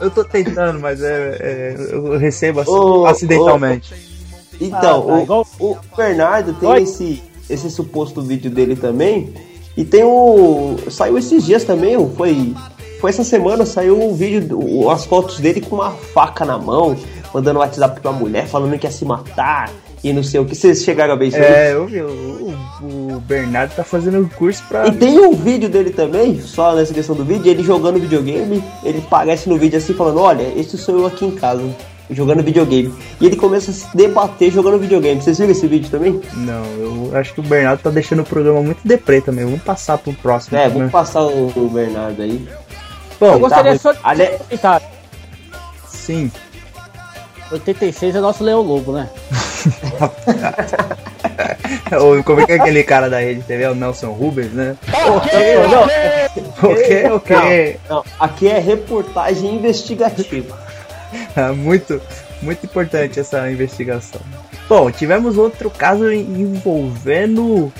[0.00, 3.94] eu tô tentando, mas é, é eu recebo assim, oh, acidentalmente.
[3.94, 4.14] Oh.
[4.60, 9.32] Então, ah, tá, o, o, Bernardo tem esse, esse suposto vídeo dele também.
[9.76, 10.76] E tem o.
[10.90, 12.54] Saiu esses dias também, foi.
[13.00, 16.96] Foi essa semana, saiu um vídeo, as fotos dele com uma faca na mão,
[17.34, 19.70] mandando WhatsApp pra mulher, falando que ia se matar
[20.04, 20.54] e não sei o que.
[20.54, 22.02] Vocês chegaram a ver isso É, eu vi.
[22.02, 24.86] O, o, Bernardo tá fazendo curso pra.
[24.86, 28.62] E tem um vídeo dele também, só nessa questão do vídeo, ele jogando videogame.
[28.84, 31.64] Ele aparece no vídeo assim, falando: Olha, esse sou eu aqui em casa.
[32.10, 32.92] Jogando videogame.
[33.18, 35.22] E ele começa a se debater jogando videogame.
[35.22, 36.20] Vocês viram esse vídeo também?
[36.34, 39.46] Não, eu acho que o Bernardo tá deixando o programa muito deprê também.
[39.46, 40.58] Vamos passar pro próximo.
[40.58, 42.46] É, vamos passar o, o, Bernardo aí.
[43.18, 44.38] Bom, eu gostaria tá, só de Ale...
[45.88, 46.30] Sim.
[47.54, 49.08] 86 é nosso Leão Lobo, né?
[52.24, 54.76] Como é que é aquele cara da rede TV, o Nelson Rubens, né?
[56.62, 57.80] Ok, ok.
[57.88, 60.58] Não, não, aqui é reportagem investigativa.
[61.36, 62.00] É muito,
[62.42, 64.20] muito importante essa investigação.
[64.68, 67.72] Bom, tivemos outro caso envolvendo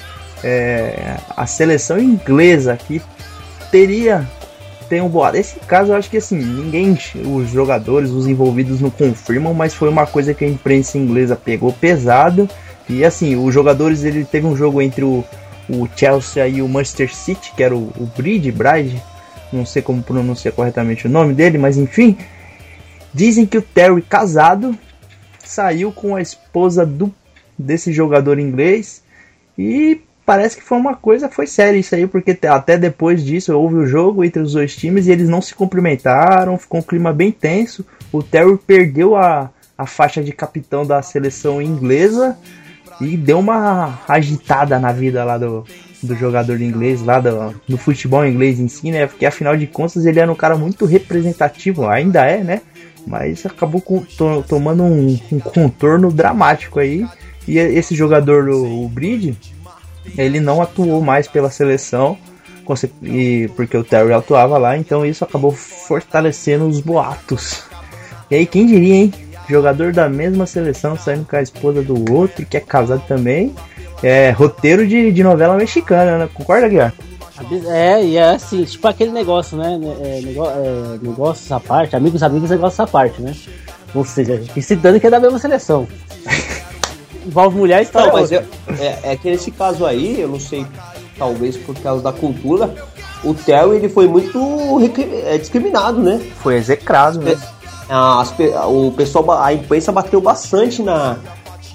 [0.42, 3.02] é, a seleção inglesa que
[3.70, 4.28] teria
[4.88, 5.36] tem um boato.
[5.36, 9.88] Esse caso eu acho que assim, ninguém, os jogadores, os envolvidos não confirmam, mas foi
[9.88, 12.48] uma coisa que a imprensa inglesa pegou pesado.
[12.88, 15.24] E assim, os jogadores, ele teve um jogo entre o,
[15.68, 19.02] o Chelsea e o Manchester City, que era o, o Bride, Bride,
[19.52, 22.16] não sei como pronunciar corretamente o nome dele, mas enfim.
[23.12, 24.76] Dizem que o Terry casado
[25.38, 27.12] saiu com a esposa do
[27.56, 29.02] desse jogador inglês
[29.56, 33.76] e parece que foi uma coisa, foi séria isso aí, porque até depois disso houve
[33.76, 37.30] o jogo entre os dois times e eles não se cumprimentaram, ficou um clima bem
[37.30, 37.84] tenso.
[38.12, 42.36] O Terry perdeu a, a faixa de capitão da seleção inglesa
[43.00, 45.64] e deu uma agitada na vida lá do,
[46.02, 49.06] do jogador inglês, lá do, do futebol inglês em si, né?
[49.06, 52.62] Porque afinal de contas ele era um cara muito representativo, ainda é, né?
[53.06, 57.06] Mas acabou com, to, tomando um, um, contorno dramático aí.
[57.46, 58.88] E esse jogador, o, o
[60.16, 62.18] ele não atuou mais pela seleção,
[63.02, 67.62] e porque o Terry atuava lá, então isso acabou fortalecendo os boatos.
[68.30, 69.14] E aí, quem diria, hein?
[69.48, 73.54] Jogador da mesma seleção saindo com a esposa do outro, que é casado também.
[74.02, 76.28] É roteiro de, de novela mexicana, né?
[76.32, 76.94] Concorda, Guiar?
[77.68, 79.78] É, e é assim, tipo aquele negócio, né?
[80.02, 83.34] É, nego, é, negócios à parte, amigos, amigos, negócios à parte, né?
[83.94, 85.86] Ou seja, e se dando que é da mesma seleção.
[87.24, 88.42] envolve mulheres Não, mas eu,
[88.78, 90.66] é, é que nesse caso aí, eu não sei,
[91.18, 92.74] talvez por causa da cultura,
[93.22, 94.38] o Theo ele foi muito
[95.24, 96.20] é, discriminado, né?
[96.42, 97.36] Foi execrado, né?
[97.88, 98.34] As,
[98.66, 101.18] o pessoal, a imprensa bateu bastante na,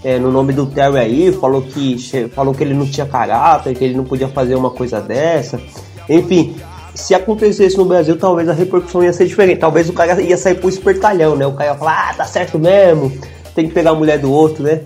[0.04, 1.98] é, no nome do Terry aí, falou que,
[2.34, 5.60] falou que ele não tinha caráter, que ele não podia fazer uma coisa dessa.
[6.08, 6.56] Enfim,
[6.96, 9.60] se acontecesse no Brasil, talvez a repercussão ia ser diferente.
[9.60, 11.46] Talvez o cara ia sair pro espertalhão, né?
[11.46, 13.12] O cara ia falar, ah, tá certo mesmo,
[13.54, 14.82] tem que pegar a mulher do outro, né?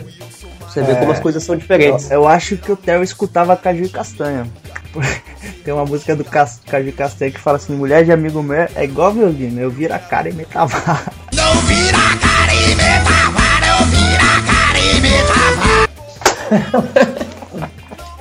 [0.73, 2.09] Você vê é, como as coisas são diferentes.
[2.09, 4.47] Eu, eu acho que o Theo escutava Caju e Castanha.
[5.63, 8.83] Tem uma música do Caju e Castanha que fala assim: mulher de amigo meu é
[8.83, 10.47] igual violino, eu viro a cara e me.
[11.33, 15.09] Não vira a cara e me vara, eu viro a cara e me.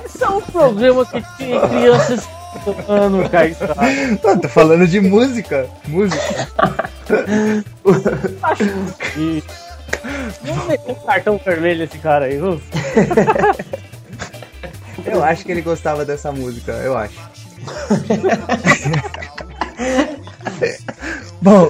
[0.05, 2.27] Esse é um problema que tinha crianças
[2.87, 3.75] Mano, Caissara.
[4.41, 5.67] tô falando de música.
[5.87, 6.47] Música.
[8.43, 8.65] Acho
[9.13, 9.43] que.
[10.43, 12.61] Vamos meter um cartão vermelho esse cara aí, vamos?
[15.05, 17.19] Eu acho que ele gostava dessa música, eu acho.
[21.41, 21.69] Bom,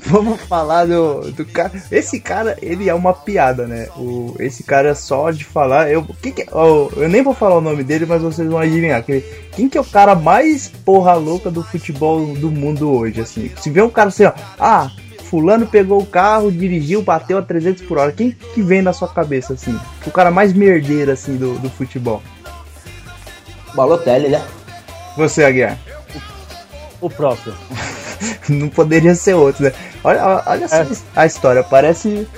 [0.00, 1.72] vamos falar do, do cara.
[1.90, 3.88] Esse cara, ele é uma piada, né?
[3.96, 5.90] O, esse cara só de falar.
[5.90, 9.02] Eu, que que, oh, eu nem vou falar o nome dele, mas vocês vão adivinhar.
[9.02, 9.20] Que,
[9.52, 13.20] quem que é o cara mais porra louca do futebol do mundo hoje?
[13.20, 14.32] Assim, se vê um cara assim, ó.
[14.58, 14.90] Ah,
[15.24, 18.12] fulano pegou o carro, dirigiu, bateu a 300 por hora.
[18.12, 19.78] Quem que vem na sua cabeça, assim?
[20.06, 22.22] O cara mais merdeiro, assim, do, do futebol.
[23.74, 24.42] Balotelli, né?
[25.16, 25.78] Você, Aguiar.
[27.00, 27.54] O próprio.
[28.48, 29.72] não poderia ser outro, né?
[30.02, 30.86] Olha, olha é.
[31.16, 32.28] a história, parece.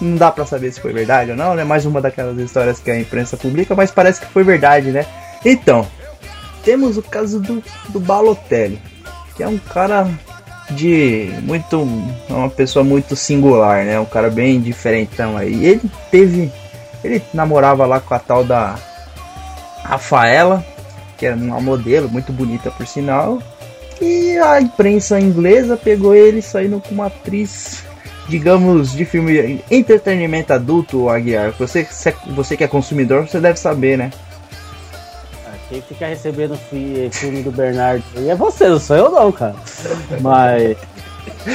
[0.00, 1.64] Não dá para saber se foi verdade ou não, né?
[1.64, 5.06] Mais uma daquelas histórias que a imprensa publica, mas parece que foi verdade, né?
[5.44, 5.86] Então,
[6.62, 8.80] temos o caso do, do Balotelli,
[9.36, 10.08] que é um cara
[10.70, 11.82] de muito
[12.28, 13.98] uma pessoa muito singular, né?
[14.00, 15.64] Um cara bem diferentão aí.
[15.64, 16.50] Ele teve
[17.04, 18.76] ele namorava lá com a tal da
[19.82, 20.64] Rafaela,
[21.18, 23.42] que era uma modelo muito bonita por sinal.
[24.00, 27.84] E a imprensa inglesa pegou ele saindo com uma atriz,
[28.26, 31.52] digamos, de filme entretenimento adulto, Aguiar.
[31.58, 31.86] Você,
[32.34, 34.10] você que é consumidor, você deve saber, né?
[35.74, 36.56] Quem fica recebendo
[37.10, 39.56] filme do Bernardo é você, não sou eu não, cara.
[40.20, 40.76] Mas.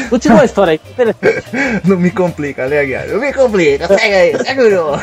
[0.09, 0.81] Continua a história aí.
[1.87, 3.07] Não me complica, né, Aguiar?
[3.07, 4.99] Não me complica, segue aí, segue o jogo.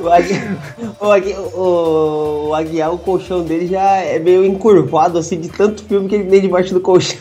[0.00, 0.58] o, Aguiar,
[0.98, 6.08] o, Aguiar, o, Aguiar, o colchão dele já é meio encurvado, assim, de tanto filme
[6.08, 7.16] que ele tem debaixo do colchão.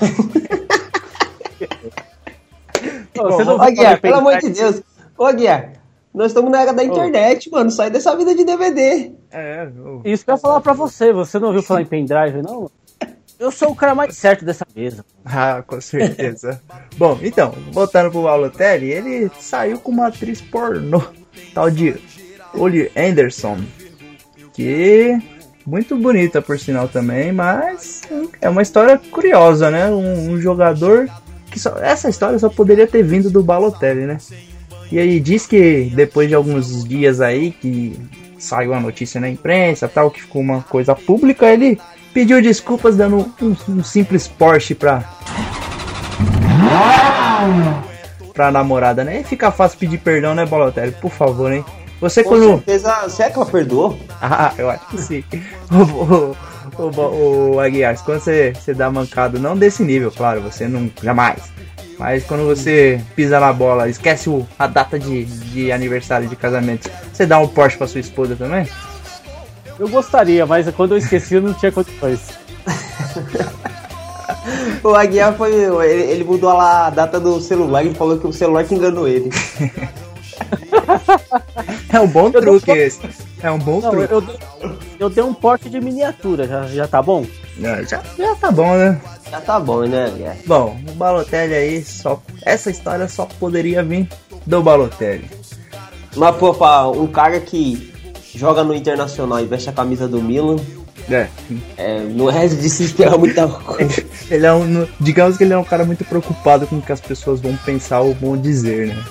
[3.16, 4.82] Não Aguiar, pelo amor de Deus.
[5.16, 5.74] Ô, Aguiar,
[6.14, 7.70] nós estamos na era da internet, mano.
[7.70, 9.12] Sai dessa vida de DVD.
[9.32, 9.70] É,
[10.04, 11.14] Isso que eu ia falar pra você.
[11.14, 12.70] Você não ouviu falar em pendrive, não?
[13.40, 15.06] Eu sou o cara mais certo dessa mesa.
[15.24, 16.62] Ah, com certeza.
[16.98, 21.02] Bom, então, voltando pro Balotelli, ele saiu com uma atriz pornô,
[21.54, 21.96] tal de
[22.54, 23.60] Ollie Anderson,
[24.54, 25.18] que
[25.66, 28.02] muito bonita por sinal também, mas
[28.42, 29.90] é uma história curiosa, né?
[29.90, 31.08] Um, um jogador
[31.50, 34.18] que só, essa história só poderia ter vindo do Balotelli, né?
[34.92, 38.00] E aí diz que depois de alguns dias aí que
[38.38, 41.80] saiu a notícia na imprensa, tal, que ficou uma coisa pública, ele
[42.14, 45.04] pediu desculpas dando um, um simples Porsche pra
[48.34, 49.20] pra namorada, né?
[49.20, 50.94] E fica fácil pedir perdão, né, Balotelli?
[50.94, 51.64] Por favor, hein?
[52.00, 52.48] Você Com quando.
[52.56, 54.00] certeza, será que ela perdoou?
[54.22, 55.24] Ah, eu acho que sim.
[55.70, 56.34] o,
[56.82, 60.90] o, o, o Aguiar, quando você, você dá mancado, não desse nível, claro, você não.
[61.04, 61.52] jamais.
[62.00, 66.90] Mas quando você pisa na bola, esquece o, a data de, de aniversário de casamento,
[67.12, 68.66] você dá um Porsche pra sua esposa também?
[69.78, 72.22] Eu gostaria, mas quando eu esqueci eu não tinha condições.
[74.82, 75.54] o Aguiar foi.
[75.54, 79.06] Ele, ele mudou lá a data do celular e falou que o celular que enganou
[79.08, 79.30] ele.
[81.92, 83.00] é um bom eu truque esse.
[83.42, 84.14] É um bom não, truque.
[84.14, 87.26] Eu, eu, dei um porte de miniatura, já, já tá bom?
[87.62, 89.00] É, já, já tá bom, né?
[89.30, 90.38] Já tá bom, né?
[90.46, 94.08] Bom, o Balotelli aí, só, essa história só poderia vir
[94.46, 95.30] do Balotelli.
[96.16, 96.52] Mas, pô,
[96.92, 97.94] um cara que
[98.34, 100.58] joga no Internacional e veste a camisa do Milan,
[101.10, 101.28] é.
[101.78, 102.00] é.
[102.02, 104.04] não é de se esperar muita coisa.
[104.30, 107.02] ele é um, digamos que ele é um cara muito preocupado com o que as
[107.02, 109.04] pessoas vão pensar ou vão dizer, né?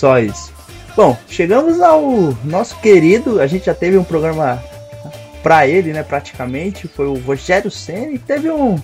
[0.00, 0.50] Só isso.
[0.96, 4.58] Bom, chegamos ao nosso querido, a gente já teve um programa
[5.42, 8.78] pra ele, né, praticamente, foi o Rogério Senna e teve um,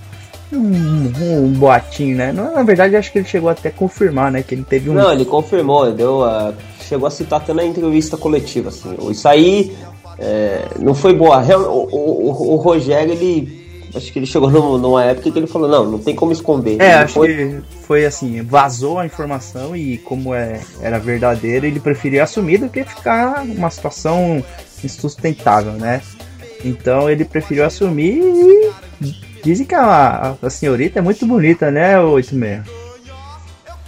[0.53, 2.33] um, um, boatinho, né?
[2.33, 4.43] Na verdade, acho que ele chegou até a confirmar, né?
[4.43, 4.93] Que ele teve um.
[4.93, 6.55] Não, ele confirmou, deu, uh,
[6.87, 8.95] chegou a citar até na entrevista coletiva, assim.
[9.11, 9.75] Isso aí
[10.19, 11.43] é, não foi boa.
[11.57, 13.66] O, o, o, Rogério, ele.
[13.97, 16.81] Acho que ele chegou numa época que ele falou, não, não tem como esconder.
[16.81, 17.29] É, acho foi...
[17.29, 22.69] que foi assim, vazou a informação e como é, era verdadeira, ele preferia assumir do
[22.69, 24.45] que ficar uma situação
[24.85, 26.03] insustentável, né?
[26.65, 28.21] Então ele preferiu assumir
[29.01, 32.63] e Dizem que a, a senhorita é muito bonita, né, 86?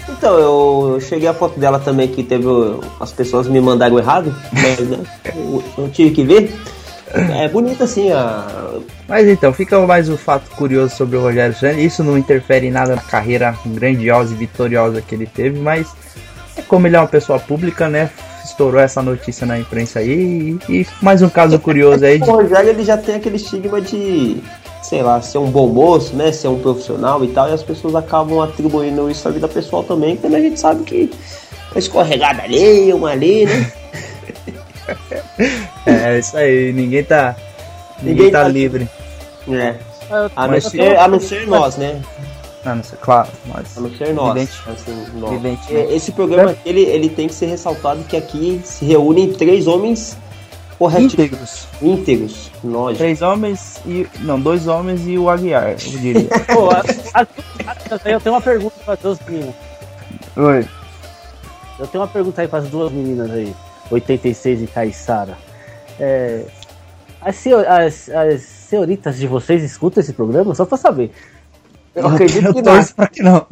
[0.09, 2.47] Então, eu cheguei a foto dela também que teve.
[3.01, 4.99] As pessoas me mandaram errado, mas né,
[5.35, 6.57] eu, eu tive que ver.
[7.15, 8.47] É bonito assim a.
[9.09, 11.85] Mas então, fica mais um fato curioso sobre o Rogério Ceni.
[11.85, 15.89] Isso não interfere em nada na carreira grandiosa e vitoriosa que ele teve, mas
[16.57, 18.11] é como ele é uma pessoa pública, né?
[18.45, 22.19] Estourou essa notícia na imprensa aí e, e mais um caso curioso aí.
[22.19, 22.29] De...
[22.29, 24.43] O Rogério ele já tem aquele estigma de,
[24.83, 26.33] sei lá, ser um bom moço, né?
[26.33, 30.17] Ser um profissional e tal, e as pessoas acabam atribuindo isso à vida pessoal também,
[30.17, 31.11] quando a gente sabe que
[31.71, 33.73] uma escorregada ali, uma ali, né?
[35.87, 37.37] É, isso aí, ninguém tá.
[37.99, 38.89] Ninguém, ninguém tá, tá, livre.
[39.49, 39.75] É.
[40.35, 42.01] A não, ser, a não ser nós, né?
[42.65, 43.77] A não ser, claro, nós.
[43.77, 44.35] A não ser nós.
[44.35, 45.31] Vivente, assim, nós.
[45.31, 45.95] Vivente, né?
[45.95, 50.17] Esse programa ele, ele tem que ser ressaltado que aqui se reúnem três homens
[50.79, 51.13] corretos.
[51.13, 51.67] Íntegros.
[51.83, 52.99] Íntegros, lógico.
[52.99, 54.07] Três homens e.
[54.21, 56.29] Não, dois homens e o Aguiar, eu diria.
[56.53, 56.83] Pô, a,
[57.15, 59.55] a, a, eu tenho uma pergunta para todos os meninos.
[60.37, 60.67] Oi.
[61.79, 63.55] Eu tenho uma pergunta aí para as duas meninas aí,
[63.91, 65.37] 86 e Caissara.
[65.99, 66.45] É,
[67.21, 70.55] as, as, as senhoritas de vocês escutam esse programa?
[70.55, 71.11] Só para saber.
[71.95, 72.85] Eu acredito que não.
[73.13, 73.47] que não.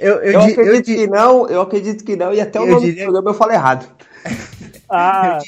[0.00, 3.02] eu, eu, eu, acredito que não, eu acredito que não, e até o nome diria...
[3.02, 3.86] do programa eu falo errado.
[4.96, 5.38] Ah.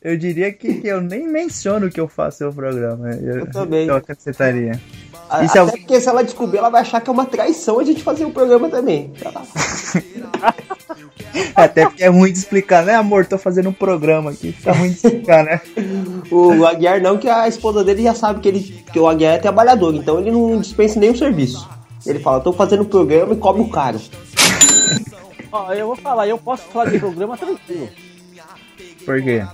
[0.00, 3.10] Eu, diria que, que, eu nem menciono que eu faço o programa.
[3.10, 3.88] Eu, eu também.
[3.88, 4.80] Eu acrescentaria.
[5.28, 5.80] A, até alguém...
[5.80, 8.28] porque se ela descobrir, ela vai achar que é uma traição a gente fazer o
[8.28, 9.12] um programa também.
[11.54, 13.26] até porque é ruim de explicar, né, amor?
[13.26, 15.60] Tô fazendo um programa aqui, fica ruim de explicar, né?
[16.30, 19.38] o Aguiar não, que a esposa dele já sabe que, ele, que o Aguiar é
[19.38, 21.68] trabalhador, então ele não dispensa nenhum serviço.
[22.06, 24.00] Ele fala, tô fazendo um programa e cobra o caro.
[25.52, 27.88] Ó, eu vou falar, eu posso falar de programa tranquilo.
[29.04, 29.44] Por quê?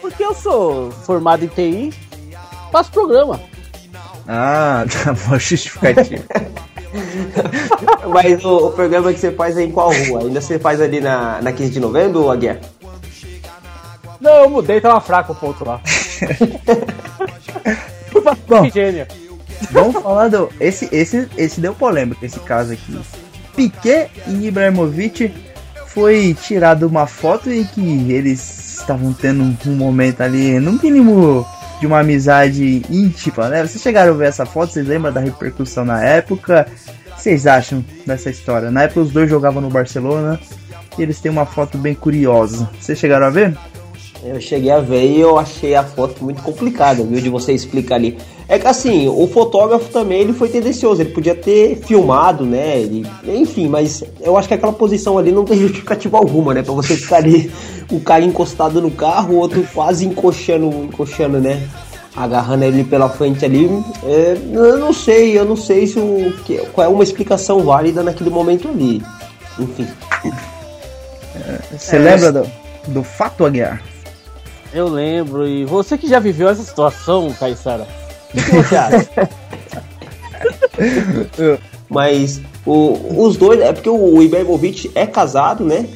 [0.00, 1.94] Porque eu sou formado em TI,
[2.70, 3.40] faço programa.
[4.28, 6.22] Ah, tá bom, justificativo.
[8.12, 10.20] Mas o, o, programa que você faz é em qual rua?
[10.20, 12.58] Ainda você faz ali na, na 15 de novembro ou Aguiar?
[14.20, 15.80] Não, eu mudei, tava fraco o ponto lá.
[18.48, 18.68] Bom,
[19.70, 20.50] vamos falar do.
[20.60, 22.98] Esse, esse, esse deu polêmica, esse caso aqui.
[23.54, 25.32] Piquet e Ibrahimovic
[25.86, 31.46] foi tirado uma foto em que eles estavam tendo um momento ali, no mínimo
[31.80, 33.66] de uma amizade íntima, né?
[33.66, 34.72] Vocês chegaram a ver essa foto?
[34.72, 36.66] Vocês lembram da repercussão na época?
[37.16, 38.70] Vocês acham dessa história?
[38.70, 40.38] Na época os dois jogavam no Barcelona
[40.96, 42.68] e eles têm uma foto bem curiosa.
[42.80, 43.56] Vocês chegaram a ver?
[44.22, 47.20] Eu cheguei a ver e eu achei a foto muito complicada, viu?
[47.20, 48.18] De você explicar ali.
[48.48, 52.80] É que assim, o fotógrafo também ele foi tendencioso, ele podia ter filmado, né?
[52.80, 56.62] Ele, enfim, mas eu acho que aquela posição ali não tem justificativa alguma, né?
[56.62, 57.50] Pra você ficar ali,
[57.92, 61.62] o cara encostado no carro, o outro quase encoxando, encoxando, né?
[62.16, 63.70] Agarrando ele pela frente ali.
[64.02, 66.34] É, eu não sei, eu não sei se o,
[66.72, 69.00] qual é uma explicação válida naquele momento ali.
[69.58, 69.86] Enfim.
[71.70, 72.50] Você é, lembra do,
[72.88, 73.80] do fato, Aguiar?
[74.72, 77.86] Eu lembro, e você que já viveu essa situação, Caissara,
[78.32, 79.08] o que você acha?
[81.88, 85.86] Mas o, os dois, é porque o Ibrahimovic é casado, né?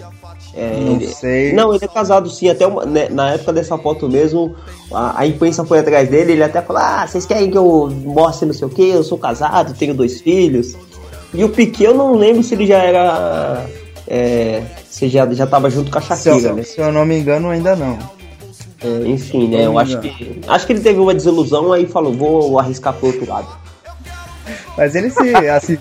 [0.55, 1.53] É, não ele, sei.
[1.53, 2.49] Não, ele é casado sim.
[2.49, 4.55] Até uma, né, na época dessa foto mesmo,
[4.93, 6.33] a, a, imprensa foi atrás dele.
[6.33, 8.89] Ele até falou: Ah, vocês querem que eu mostre não sei o que?
[8.89, 10.75] Eu sou casado, tenho dois filhos.
[11.33, 13.67] E o Piquet, eu não lembro se ele já era.
[14.07, 16.63] É, se já, já tava junto com a Shakira, se, né?
[16.63, 17.99] Se eu não me engano, ainda não.
[18.85, 19.67] É, enfim, né?
[19.67, 20.41] Eu acho que.
[20.47, 23.49] Acho que ele teve uma desilusão aí falou, vou arriscar pro outro lado.
[24.77, 25.35] Mas ele se.
[25.47, 25.79] assim.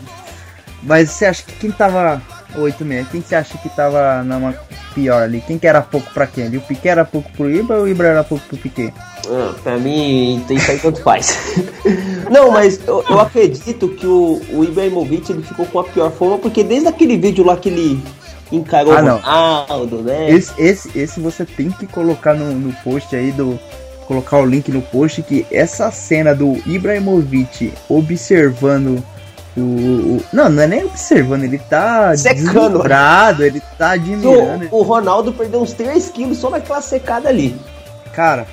[0.84, 2.22] Mas você acha que quem tava.
[2.56, 4.54] 8-6, quem você acha que tava numa
[4.94, 5.42] pior ali?
[5.48, 6.48] Quem que era pouco pra quem?
[6.48, 6.58] Ali?
[6.58, 8.94] O Piquet era pouco pro Ibra ou o Ibra era pouco pro Piquet?
[9.28, 11.38] Ah, pra mim, isso aí tanto faz.
[12.30, 16.38] Não, mas eu, eu, acredito que o, o Ibrahimovic ele ficou com a pior forma,
[16.40, 18.04] porque desde aquele vídeo lá que ele
[18.52, 20.30] encarou ah, o Ronaldo, né?
[20.30, 23.60] Esse, esse, esse você tem que colocar no, no post aí do.
[24.08, 29.02] Colocar o link no post que essa cena do Ibrahimovic observando
[29.56, 32.84] o, o, não, não é nem observando, ele tá secando,
[33.42, 34.68] ele tá admirando.
[34.72, 37.56] O, o Ronaldo perdeu uns 3 quilos só naquela secada ali.
[38.14, 38.48] Cara,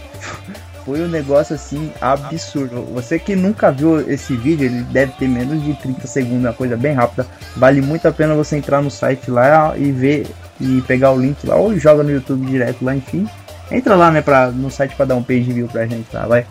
[0.88, 2.83] foi um negócio assim absurdo.
[2.94, 6.79] Você que nunca viu esse vídeo, ele deve ter menos de 30 segundos, uma coisa
[6.79, 7.27] bem rápida.
[7.55, 10.26] Vale muito a pena você entrar no site lá e ver
[10.59, 13.28] e pegar o link lá ou joga no YouTube direto lá, enfim.
[13.70, 16.26] Entra lá, né, pra, no site para dar um page view pra gente, tá?
[16.26, 16.47] Vai.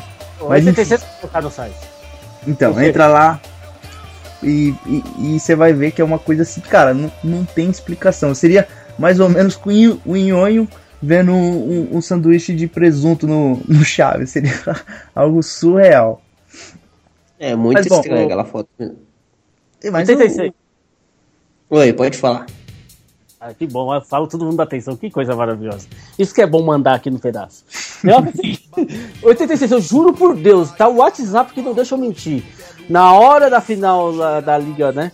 [0.48, 0.82] Mas, enfim.
[1.42, 1.76] no site.
[2.46, 3.42] Então, entra lá,
[4.44, 4.76] e,
[5.40, 8.36] você vai ver que é uma coisa assim, cara, não, não tem explicação.
[8.36, 8.68] Seria
[9.00, 9.72] mais ou menos com
[10.06, 10.70] o Inhonho
[11.02, 14.32] vendo um, um, um, sanduíche de presunto no, no Chaves.
[14.32, 14.54] Seria
[15.16, 16.22] algo surreal.
[17.40, 18.70] É muito Mas, bom, estranho aquela foto.
[19.92, 20.52] Mas 86.
[21.70, 21.76] O...
[21.78, 22.46] Oi, pode falar.
[23.40, 25.88] Ah, que bom, eu falo todo mundo da atenção, que coisa maravilhosa.
[26.18, 27.64] Isso que é bom mandar aqui no pedaço.
[28.04, 28.58] Eu, assim,
[29.22, 32.44] 86, eu juro por Deus, tá o WhatsApp que não deixa eu mentir.
[32.90, 35.12] Na hora da final da, da Liga, né?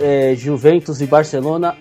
[0.00, 1.76] É, Juventus e Barcelona,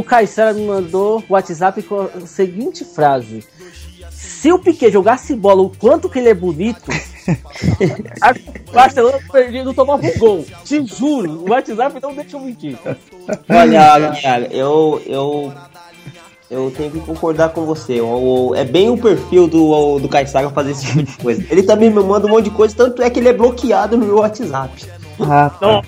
[0.00, 3.44] o Caissara me mandou o WhatsApp com a seguinte frase.
[4.10, 6.90] Se o Piquet jogasse bola o quanto que ele é bonito,
[8.20, 8.34] a
[8.72, 10.46] Barcelona perdido tomava um gol.
[10.64, 12.78] Te juro, o WhatsApp não deixa eu mentir.
[13.48, 15.52] Olha, eu, eu
[16.50, 18.00] eu tenho que concordar com você.
[18.00, 21.44] O, é bem o perfil do, do Caissara fazer esse tipo de coisa.
[21.48, 24.06] Ele também me manda um monte de coisa, tanto é que ele é bloqueado no
[24.06, 24.84] meu WhatsApp.
[25.20, 25.82] Ah, tá.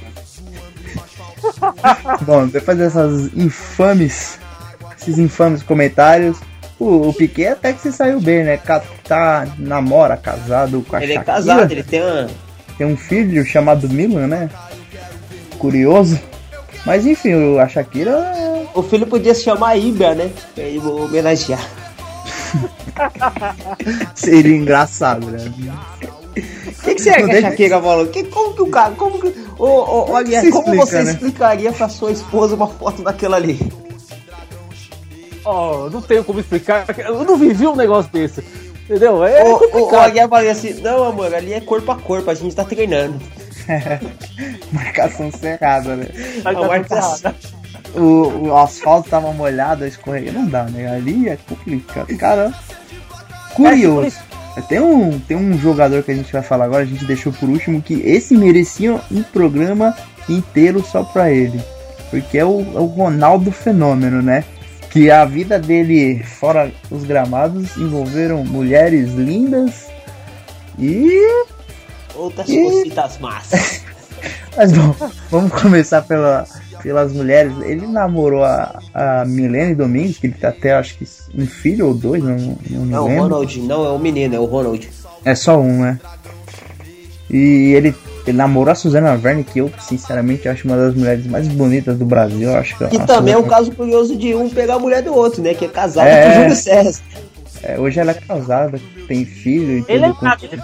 [2.22, 4.38] Bom, depois dessas infames,
[5.00, 6.38] esses infames comentários,
[6.78, 8.58] o, o Piquet até que se saiu bem, né?
[9.04, 11.32] Tá, namora, casado com a Ele Shakira.
[11.32, 12.28] é casado, ele tem uma...
[12.78, 14.50] Tem um filho chamado Milan, né?
[15.58, 16.18] Curioso.
[16.84, 18.32] Mas enfim, a Shakira.
[18.74, 20.30] O filho podia se chamar Ibra, né?
[20.54, 21.64] Pra ele homenagear.
[24.14, 25.38] Seria engraçado, né?
[26.82, 28.06] O que, que você acha que a Shakira falou?
[28.08, 28.92] Que, como que o cara.
[28.96, 29.28] Como que.
[29.56, 31.12] Ô, ô, ô Aguiar, como explica, você né?
[31.12, 33.60] explicaria pra sua esposa uma foto daquela ali?
[35.44, 36.84] Oh, não tenho como explicar.
[36.98, 38.42] Eu não vivi um negócio desse.
[38.84, 39.24] Entendeu?
[39.24, 42.34] É o, o, o Aguiar falou assim: Não, amor, ali é corpo a corpo, a
[42.34, 43.20] gente tá treinando.
[44.72, 46.06] marcação cerrada, né?
[46.42, 47.32] Marcação.
[47.94, 50.32] O, o asfalto tava molhado, escorrega.
[50.32, 50.90] Não dá, né?
[50.90, 52.16] Ali é complicado.
[52.16, 52.52] Cara,
[53.54, 54.16] curioso.
[54.68, 57.48] Tem um, tem um jogador que a gente vai falar agora, a gente deixou por
[57.48, 59.96] último, que esse merecia um programa
[60.28, 61.60] inteiro só pra ele.
[62.10, 64.44] Porque é o, é o Ronaldo Fenômeno, né?
[64.90, 69.86] Que a vida dele, fora os gramados, envolveram mulheres lindas
[70.78, 71.46] e
[72.14, 72.62] Outras e...
[72.62, 73.82] cositas massas.
[74.56, 74.94] Mas bom,
[75.30, 76.46] vamos começar pela,
[76.82, 77.52] pelas mulheres.
[77.62, 81.94] Ele namorou a, a Milene Domingues, que ele tá até acho que um filho ou
[81.94, 84.88] dois, não, não Não, o Ronald, não é o menino, é o Ronald.
[85.24, 86.00] É só um, né?
[87.30, 87.94] E ele,
[88.26, 92.04] ele namorou a Suzana Verne, que eu sinceramente acho uma das mulheres mais bonitas do
[92.04, 92.50] Brasil.
[92.50, 95.14] Eu acho que e também é um caso curioso de um pegar a mulher do
[95.14, 95.54] outro, né?
[95.54, 96.24] Que é casado é...
[96.24, 97.02] com o Júlio César.
[97.62, 100.26] É, hoje ela é casada, tem filho e Ele tudo.
[100.26, 100.62] é com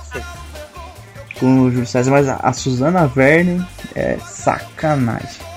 [1.39, 3.65] com o Júlio César, mas a, Suzana Verne
[3.95, 5.48] é sacanagem.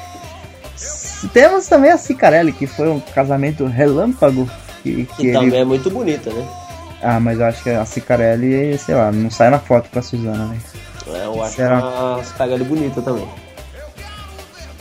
[1.29, 4.49] Temos também a Cicarelli, que foi um casamento relâmpago.
[4.83, 6.47] Que, que, que também é muito bonita, né?
[7.01, 10.01] Ah, mas eu acho que a Cicarelli, sei lá, não sai na foto com a
[10.01, 10.57] Suzana, né?
[11.07, 11.79] É, eu acho Será?
[11.79, 13.27] a Cicarelli bonita também.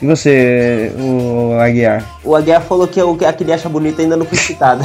[0.03, 2.05] E você, o Aguiar?
[2.25, 4.85] O Aguiar falou que, o, que a que ele acha bonita ainda não foi citada.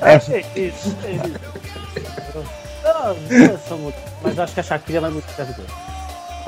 [0.00, 0.16] é.
[0.16, 0.96] isso, é isso.
[2.84, 3.92] Não, são
[4.22, 5.97] mas acho que a Shakira vai muito duas.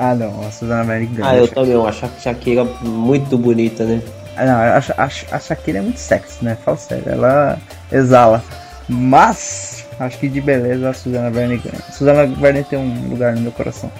[0.03, 1.29] Ah, não, a Suzana Verne ganha.
[1.29, 4.01] Ah, eu também acho a Shakira muito bonita, né?
[4.35, 6.57] Ah, não, a, a, a Shakira é muito sexy, né?
[6.65, 7.59] Fala sério, ela
[7.91, 8.43] exala.
[8.89, 11.77] Mas, acho que de beleza a Suzana Verne ganha.
[11.87, 13.91] A Suzana Verne tem um lugar no meu coração.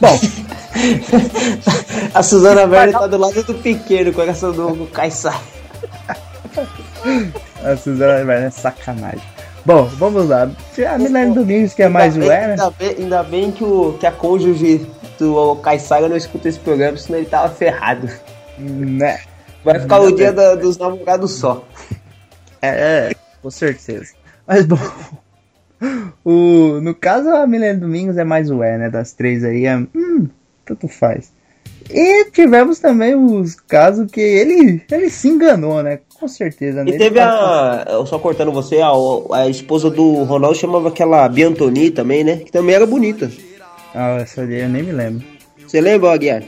[0.00, 0.18] Bom.
[2.14, 5.38] a Suzana Verne tá do lado do pequeno, coração do, Kaysar.
[7.62, 9.20] a Suzana Verne é sacanagem.
[9.66, 10.48] Bom, vamos lá.
[10.90, 12.52] A Milene Domingos, que é mais o era.
[12.52, 14.90] Ainda bem, ainda bem que, o, que a cônjuge
[15.22, 18.08] do Caissara não escuta esse programa, senão ele tava ferrado.
[18.58, 19.20] Né?
[19.64, 21.64] Vai ficar o dia da, dos namorados só.
[22.60, 24.12] É, é, com certeza.
[24.46, 24.78] Mas bom.
[26.24, 28.90] O, no caso, a Milene Domingos é mais o é, né?
[28.90, 29.66] Das três aí.
[29.66, 30.28] É, hum,
[30.64, 31.32] tanto faz.
[31.90, 35.98] E tivemos também os casos que ele, ele se enganou, né?
[36.18, 36.84] Com certeza.
[36.86, 37.84] E teve a.
[38.06, 38.92] Só cortando você, a,
[39.32, 42.36] a esposa do Ronaldo chamava aquela Biantoni também, né?
[42.36, 43.28] Que também era bonita.
[43.94, 45.26] Ah, essa ali eu nem me lembro.
[45.66, 46.42] Você lembra, Aguiar?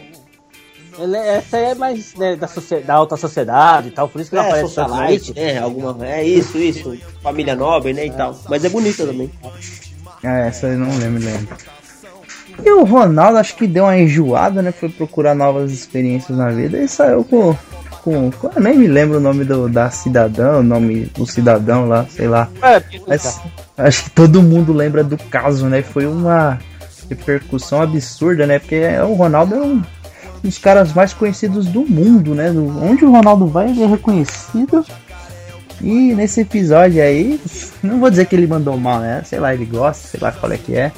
[0.99, 2.49] Ele, essa aí é mais né, da,
[2.87, 5.59] da, alta sociedade e tal, por isso que é, ela aparece socialite, né?
[5.59, 6.97] Alguma, é isso, isso.
[7.23, 8.07] Família nobre, né?
[8.07, 8.39] E tal.
[8.49, 9.31] Mas é bonita também.
[10.23, 11.57] Ah, essa eu não lembro, lembro.
[12.65, 14.73] E o Ronaldo acho que deu uma enjoada, né?
[14.73, 17.57] Foi procurar novas experiências na vida e saiu com.
[18.03, 21.89] com, com eu nem me lembro o nome do, da cidadã, o nome do cidadão
[21.89, 22.49] lá, sei lá.
[22.63, 23.41] É, Mas,
[23.77, 25.83] acho que todo mundo lembra do caso, né?
[25.83, 26.61] Foi uma
[27.09, 28.59] repercussão absurda, né?
[28.59, 29.83] Porque o Ronaldo é um
[30.43, 32.51] dos caras mais conhecidos do mundo, né?
[32.51, 34.85] Onde o Ronaldo vai, ele é reconhecido.
[35.81, 37.41] E nesse episódio aí,
[37.83, 39.23] não vou dizer que ele mandou mal, né?
[39.25, 40.93] Sei lá, ele gosta, sei lá qual é que é.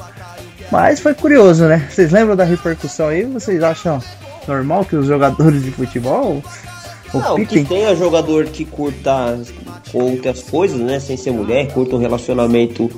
[0.71, 1.87] Mas foi curioso, né?
[1.89, 3.25] Vocês lembram da repercussão aí?
[3.25, 4.03] Vocês acham
[4.47, 6.43] normal que os jogadores de futebol
[7.15, 9.39] não, que tenha jogador que curta
[9.93, 10.99] outras coisas, né?
[10.99, 12.91] Sem ser mulher, curta um relacionamento,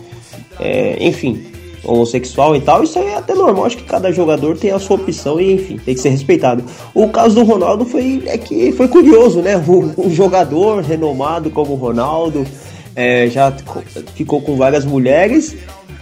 [0.59, 1.47] é, enfim,
[1.85, 2.83] homossexual e tal.
[2.83, 3.67] Isso aí é até normal.
[3.67, 6.65] Acho que cada jogador tem a sua opção e, enfim, tem que ser respeitado.
[6.95, 9.57] O caso do Ronaldo foi, é que foi curioso, né?
[9.57, 12.47] Um, um jogador renomado como o Ronaldo
[12.95, 13.53] é, já
[14.15, 15.57] ficou com várias mulheres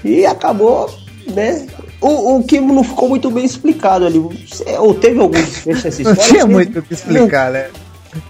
[0.05, 0.91] e acabou,
[1.35, 1.67] né?
[2.01, 4.19] O, o que não ficou muito bem explicado ali.
[4.79, 6.23] Ou teve algum desfecho essa história?
[6.23, 7.69] Não tinha muito o que explicar, né?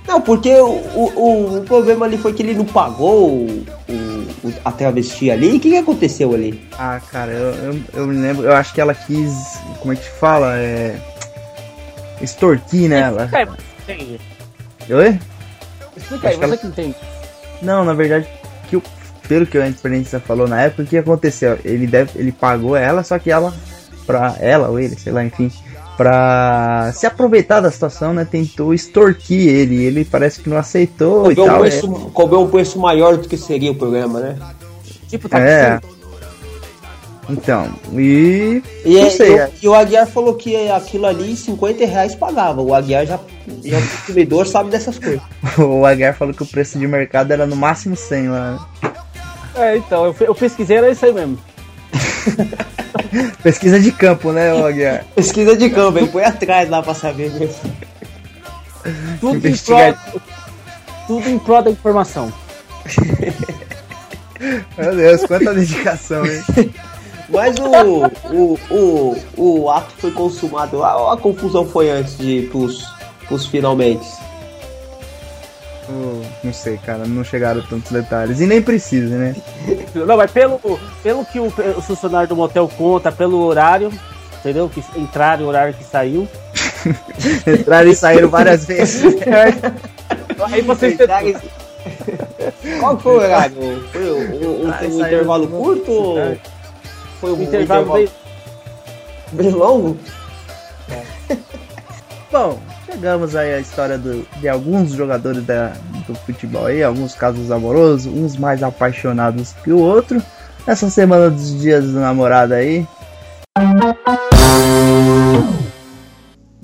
[0.06, 3.46] Não, porque o, o, o, problema ali foi que ele não pagou
[4.64, 5.56] a travesti ali.
[5.56, 6.66] O que, que aconteceu ali?
[6.78, 8.44] Ah, cara, eu, eu, eu, me lembro.
[8.44, 9.58] Eu acho que ela quis.
[9.80, 10.56] Como é que fala?
[10.56, 10.98] É.
[12.20, 13.24] Extorquir nela.
[13.24, 14.18] Explica aí,
[14.90, 15.20] Oi?
[15.96, 16.56] Explica aí, você ela...
[16.56, 16.96] que entende.
[17.62, 18.26] Não, na verdade,
[18.68, 18.82] que o,
[19.28, 21.58] pelo que a experiência falou na época, o que aconteceu?
[21.64, 23.52] Ele, deve, ele pagou ela, só que ela.
[24.06, 25.50] Pra ela ou ele, sei lá, enfim
[25.96, 28.24] pra se aproveitar da situação, né?
[28.24, 29.82] Tentou extorquir ele.
[29.82, 31.56] Ele parece que não aceitou cobrou e tal.
[31.56, 32.10] Um preço, é.
[32.12, 34.38] Cobrou um preço maior do que seria o programa, né?
[35.08, 35.80] Tipo, tá é.
[37.28, 38.62] Então, e.
[38.84, 42.62] E, não sei, é, e, o Aguiar falou que aquilo ali 50 reais pagava.
[42.62, 43.18] O Aguiar já,
[43.64, 45.22] já o consumidor sabe dessas coisas.
[45.58, 48.68] o Aguiar falou que o preço de mercado era no máximo 100 lá.
[49.56, 51.38] É, então, eu, eu pesquisei, era isso aí mesmo.
[53.42, 55.04] Pesquisa de campo, né, Aguiar?
[55.14, 57.72] Pesquisa de campo, ele põe atrás lá pra saber mesmo.
[59.20, 59.94] Tudo, em prol,
[61.06, 62.32] tudo em prol da informação.
[64.78, 66.42] Meu Deus, quanta dedicação, hein?
[67.28, 72.38] Mas o, o, o, o ato foi consumado lá ou a confusão foi antes de
[72.38, 72.86] ir pros,
[73.26, 74.06] pros finalmente?
[76.42, 78.40] Não sei, cara, não chegaram tantos detalhes.
[78.40, 79.36] E nem precisa, né?
[79.94, 80.60] Não, mas pelo,
[81.02, 83.90] pelo que o, o funcionário do motel conta, pelo horário,
[84.38, 84.68] entendeu?
[84.68, 86.28] Que entraram o horário que saiu.
[87.46, 89.02] entraram e saíram várias vezes.
[90.50, 90.96] Aí vocês
[92.78, 93.56] Qual foi o horário?
[93.92, 96.36] Foi um, um, intervalo curto ou
[97.20, 98.08] foi um intervalo, intervalo bem...
[99.32, 99.96] bem longo?
[100.90, 101.36] É.
[102.30, 105.72] Bom, chegamos aí à história do, de alguns jogadores da,
[106.06, 110.22] do futebol aí, alguns casos amorosos, uns mais apaixonados que o outro.
[110.66, 112.86] Essa semana dos dias do namorado aí.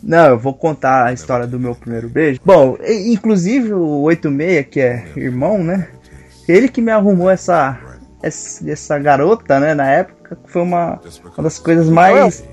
[0.03, 2.41] Não, eu vou contar a história do meu primeiro beijo.
[2.45, 5.89] Bom, inclusive o 86, que é irmão, né?
[6.49, 7.79] Ele que me arrumou essa,
[8.23, 9.75] essa garota, né?
[9.75, 11.01] Na época, foi uma,
[11.37, 12.45] uma das coisas mais.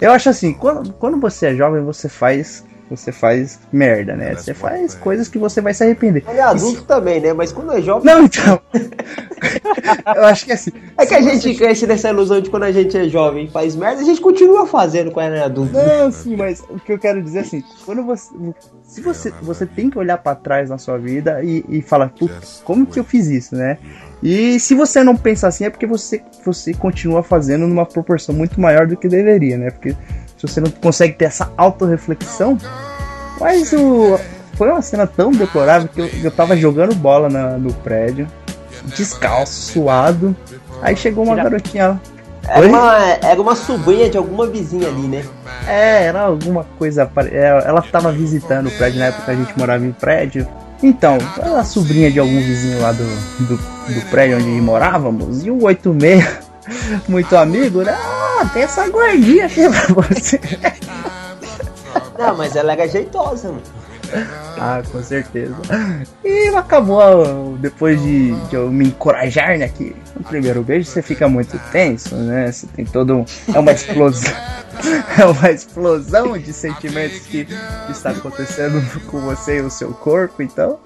[0.00, 2.64] Eu acho assim, quando, quando você é jovem, você faz
[2.96, 4.34] você faz merda, né?
[4.34, 6.24] Você faz coisas que você vai se arrepender.
[6.28, 6.86] Ele é adulto se...
[6.86, 7.32] também, né?
[7.32, 8.04] Mas quando é jovem.
[8.04, 8.60] Não, então.
[10.16, 10.72] eu acho que é assim.
[10.96, 11.54] É que a gente você...
[11.54, 15.10] cresce nessa ilusão de quando a gente é jovem faz merda, a gente continua fazendo
[15.10, 15.72] quando é adulto.
[15.72, 18.30] Não, sim, mas o que eu quero dizer é assim, quando você.
[18.84, 22.62] Se você, você tem que olhar para trás na sua vida e, e falar, putz,
[22.64, 23.78] como que eu fiz isso, né?
[24.22, 28.60] E se você não pensa assim, é porque você, você continua fazendo numa proporção muito
[28.60, 29.70] maior do que deveria, né?
[29.70, 29.96] Porque
[30.42, 32.58] se você não consegue ter essa autorreflexão.
[33.40, 34.18] Mas o,
[34.54, 38.26] foi uma cena tão deplorável que eu, eu tava jogando bola na, no prédio,
[38.96, 40.36] descalço, suado.
[40.80, 42.00] Aí chegou uma garotinha.
[42.48, 45.24] Era uma, era uma sobrinha de alguma vizinha ali, né?
[45.68, 47.08] É, era alguma coisa.
[47.30, 50.46] É, ela tava visitando o prédio na época que a gente morava em prédio.
[50.82, 53.04] Então, era a sobrinha de algum vizinho lá do,
[53.46, 55.46] do, do prédio onde morávamos.
[55.46, 56.51] E o 86
[57.08, 57.92] muito amigo, né?
[57.92, 60.40] Ah, tem essa gordinha aqui pra você.
[62.18, 63.62] Não, mas ela era jeitosa, mano.
[64.58, 65.56] Ah, com certeza.
[66.22, 69.68] E acabou, depois de, de eu me encorajar, né?
[69.68, 72.52] Que no primeiro beijo você fica muito tenso, né?
[72.52, 73.24] Você tem todo um.
[73.52, 74.32] É uma explosão.
[75.18, 77.46] é uma explosão de sentimentos que
[77.90, 80.78] está acontecendo com você e o seu corpo, então.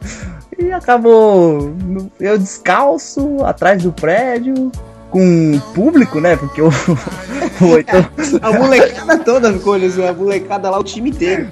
[0.59, 1.75] E acabou
[2.19, 4.71] eu descalço atrás do prédio,
[5.17, 6.37] com público, né?
[6.37, 8.07] Porque o, o então...
[8.43, 11.49] A molecada toda ficou olhando, a molecada lá, o time inteiro.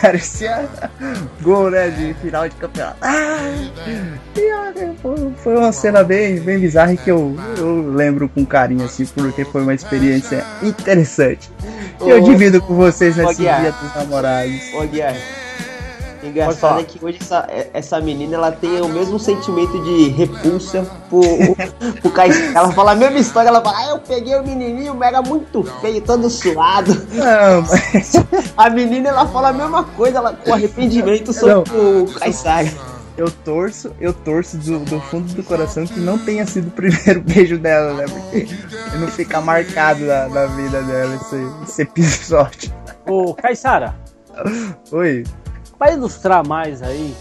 [0.00, 0.68] Parecia
[1.42, 1.88] gol, né?
[1.88, 2.98] De final de campeonato.
[3.02, 3.50] Ah,
[5.42, 9.62] foi uma cena bem, bem bizarra que eu, eu lembro com carinho, assim, porque foi
[9.62, 11.50] uma experiência interessante.
[12.00, 14.72] Eu divido com vocês nesse dia dos namorados.
[14.74, 15.37] Ô, Guilherme.
[16.22, 21.20] Engraçado é que hoje essa, essa menina ela tem o mesmo sentimento de repulsa pro,
[22.00, 22.56] pro Caetano.
[22.56, 26.00] Ela fala a mesma história, ela fala, ah, eu peguei o menininho, mega muito feio,
[26.00, 26.94] todo suado.
[27.12, 28.12] Não, mas...
[28.56, 32.04] A menina ela fala a mesma coisa, ela com arrependimento sobre não.
[32.04, 32.68] o Caissara.
[33.16, 37.20] Eu torço, eu torço do, do, fundo do coração que não tenha sido o primeiro
[37.26, 38.04] beijo dela, né?
[38.06, 38.48] Porque
[38.96, 42.72] não fica marcado na, na vida dela esse, esse episódio.
[43.06, 43.96] Ô, Caissara.
[44.92, 45.24] Oi.
[45.78, 47.14] Para ilustrar mais aí,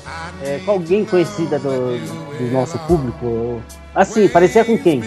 [0.43, 1.99] é, com alguém conhecida do,
[2.37, 3.61] do, nosso público,
[3.93, 5.03] assim, parecia com quem?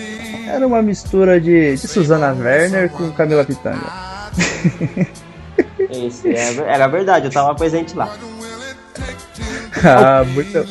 [0.47, 3.91] Era uma mistura de, de Susana Werner com Camila Pitanga.
[5.91, 8.15] Isso, é, era verdade, eu tava presente lá.
[9.85, 10.65] ah, muito.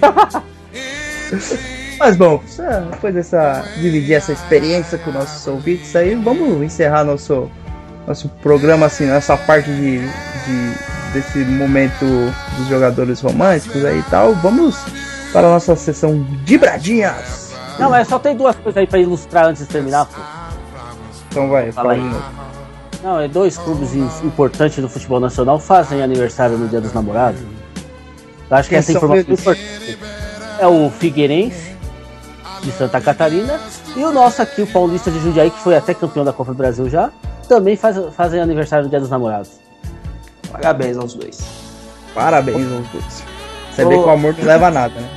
[1.98, 2.42] Mas bom,
[2.90, 7.48] depois dessa dividir essa experiência com nossos ouvintes aí, vamos encerrar nosso
[8.06, 12.04] nosso programa assim, nessa parte de, de desse momento
[12.58, 14.34] dos jogadores românticos aí e tal.
[14.34, 14.76] Vamos
[15.32, 17.54] para a nossa sessão de bradinhas.
[17.78, 20.20] Não, mas só tem duas coisas aí para ilustrar antes de terminar, pô.
[21.30, 22.10] Então vai, fala, aí.
[23.02, 27.40] Não, é dois clubes importantes do futebol nacional fazem aniversário no Dia dos Namorados.
[28.50, 29.98] Eu acho que essa informação é importante.
[30.58, 31.76] É o Figueirense
[32.62, 33.60] de Santa Catarina
[33.94, 36.56] e o nosso aqui, o Paulista de Jundiaí, que foi até campeão da Copa do
[36.56, 37.10] Brasil já,
[37.48, 39.65] também faz, fazem aniversário no Dia dos Namorados.
[40.60, 41.38] Parabéns aos dois.
[42.14, 43.22] Parabéns aos dois.
[43.74, 45.08] Você vê que o amor não leva a nada, né?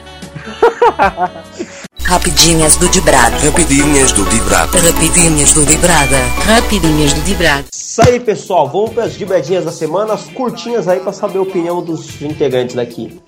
[2.04, 3.36] Rapidinhas do Dibrado.
[3.38, 4.78] Rapidinhas do Dibrado.
[4.78, 6.18] Rapidinhas do Dibrada.
[6.44, 7.68] Rapidinhas do Dibrado.
[7.72, 8.68] Isso aí, pessoal.
[8.68, 12.76] Vamos para as dibradinhas da semana, as curtinhas aí para saber a opinião dos integrantes
[12.76, 13.22] daqui.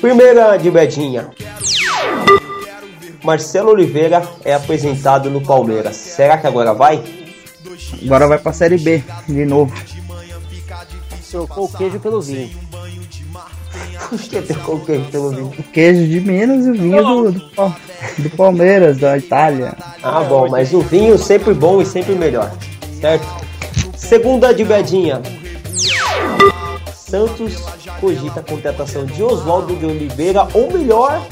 [0.00, 1.28] Primeira dibradinha.
[3.22, 5.96] Marcelo Oliveira é apresentado no Palmeiras.
[5.96, 7.02] Será que agora vai?
[8.02, 9.74] Agora vai pra Série B de novo.
[11.30, 12.50] Trocou o queijo pelo vinho.
[14.08, 15.54] Por que trocou o queijo pelo vinho?
[15.58, 17.76] O queijo de Minas e o vinho do, do,
[18.18, 19.76] do Palmeiras, da Itália.
[20.02, 22.52] Ah, bom, mas o vinho sempre bom e sempre melhor,
[23.00, 23.26] certo?
[23.96, 25.20] Segunda de Bedinha.
[26.94, 27.54] Santos
[28.00, 31.26] cogita a contratação de Oswaldo de Oliveira, ou melhor,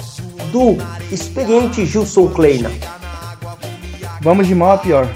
[0.50, 0.76] do
[1.12, 2.70] experiente Gilson Kleina.
[4.20, 5.08] Vamos de mal a pior.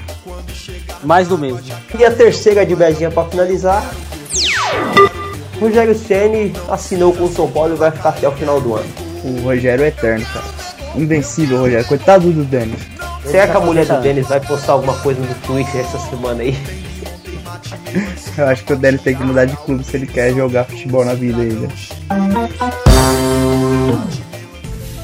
[1.02, 1.62] Mais do mesmo.
[1.98, 3.88] E a terceira de Bedinha para finalizar.
[5.60, 8.88] Rogério Ceni assinou com o São Paulo e vai ficar até o final do ano.
[9.24, 10.44] O Rogério é eterno, cara.
[10.94, 11.86] Invencível, Rogério.
[11.86, 12.80] Coitado do Denis.
[13.24, 16.56] Será que a mulher do Denis vai postar alguma coisa no Twitter essa semana aí?
[18.38, 21.04] Eu acho que o Denis tem que mudar de clube se ele quer jogar futebol
[21.04, 21.68] na vida ainda.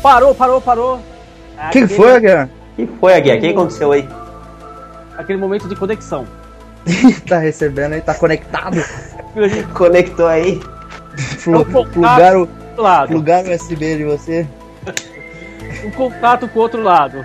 [0.00, 1.00] Parou, parou, parou.
[1.66, 2.48] O que foi, Aguiar?
[2.72, 3.38] O que foi, Aguiar?
[3.38, 4.08] O que aconteceu aí?
[5.18, 6.26] Aquele momento de conexão.
[7.26, 8.76] tá recebendo aí, tá conectado.
[9.74, 10.60] Conectou aí.
[11.42, 12.48] Plu plugar o,
[13.08, 14.46] plugar o USB de você.
[15.84, 17.24] Um contato com o outro lado.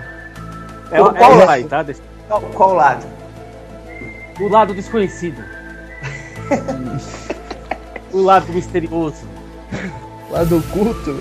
[0.90, 1.68] É, qual, qual, lado?
[1.68, 1.86] tá?
[2.28, 3.06] qual, qual lado?
[4.40, 5.42] O lado desconhecido.
[8.12, 9.28] o lado misterioso.
[10.28, 11.18] O lado oculto.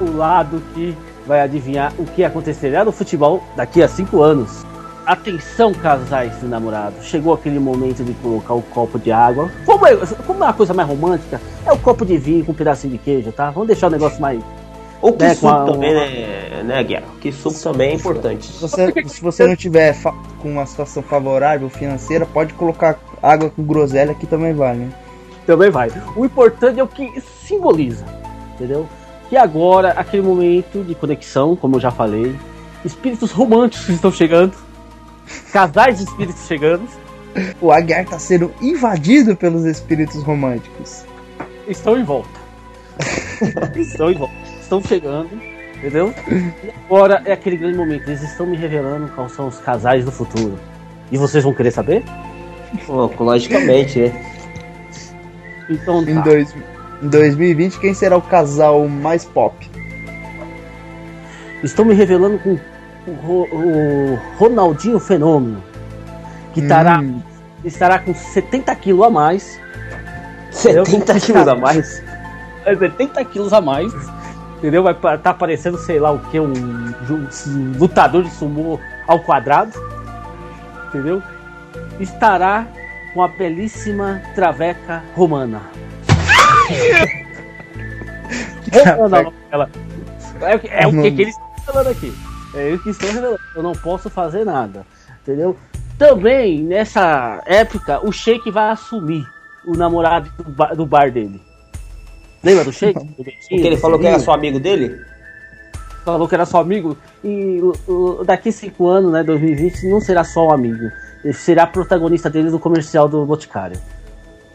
[0.00, 0.96] o lado que
[1.26, 4.64] vai adivinhar o que acontecerá no futebol daqui a cinco anos.
[5.08, 7.06] Atenção, casais de namorados.
[7.06, 9.50] Chegou aquele momento de colocar o copo de água.
[9.64, 12.54] Como é, como é uma coisa mais romântica, é o copo de vinho com um
[12.54, 13.48] pedacinho de queijo, tá?
[13.48, 14.38] Vamos deixar o negócio mais.
[15.00, 16.04] Ou que né, suco a, também, uma...
[16.04, 17.06] né, né, Guerra?
[17.22, 18.52] Que suco também é importante.
[18.52, 19.96] Se você, se você não tiver
[20.42, 24.90] com uma situação favorável financeira, pode colocar água com groselha que também vale, né?
[25.46, 25.90] Também vai.
[26.16, 28.04] O importante é o que simboliza,
[28.56, 28.86] entendeu?
[29.30, 32.36] Que agora, aquele momento de conexão, como eu já falei,
[32.84, 34.67] espíritos românticos estão chegando
[35.52, 36.86] casais de espíritos chegando.
[37.60, 41.04] O Aguiar está sendo invadido pelos espíritos românticos.
[41.68, 42.38] Estão em volta.
[43.76, 44.34] estão em volta.
[44.60, 45.30] Estão chegando,
[45.76, 46.12] entendeu?
[46.28, 48.08] E agora é aquele grande momento.
[48.08, 50.58] Eles estão me revelando quais são os casais do futuro.
[51.12, 52.02] E vocês vão querer saber?
[52.88, 54.34] Oh, logicamente, né?
[55.70, 56.10] Então tá.
[56.10, 56.54] Em, dois,
[57.02, 59.54] em 2020, quem será o casal mais pop?
[61.62, 62.58] Estão me revelando com
[63.08, 65.62] o, Ronaldinho Fenômeno,
[66.52, 67.22] que estará, hum.
[67.64, 69.60] estará com 70 quilos a mais.
[70.50, 72.02] 70 quilos a mais?
[72.64, 73.92] 70 quilos a mais.
[74.58, 74.82] Entendeu?
[74.82, 79.72] Vai estar tá aparecendo, sei lá o que, um, um lutador de sumô ao quadrado.
[80.88, 81.22] Entendeu?
[82.00, 82.66] Estará
[83.14, 85.62] com a belíssima traveca romana.
[88.96, 89.70] romana, ela.
[90.40, 92.27] É, é o que, que eles estão falando aqui.
[92.58, 93.38] É eu que estou revelando.
[93.54, 94.84] Eu não posso fazer nada.
[95.22, 95.56] Entendeu?
[95.96, 99.24] Também, nessa época, o Sheik vai assumir
[99.64, 101.40] o namorado do bar, do bar dele.
[102.42, 102.98] Lembra do Sheik?
[103.14, 105.00] Porque ele falou que era só amigo dele?
[106.04, 106.96] Falou que era só amigo.
[107.22, 107.60] E
[108.24, 110.90] daqui cinco anos, né, 2020, não será só um amigo.
[111.22, 113.78] Ele será protagonista dele no comercial do Boticário.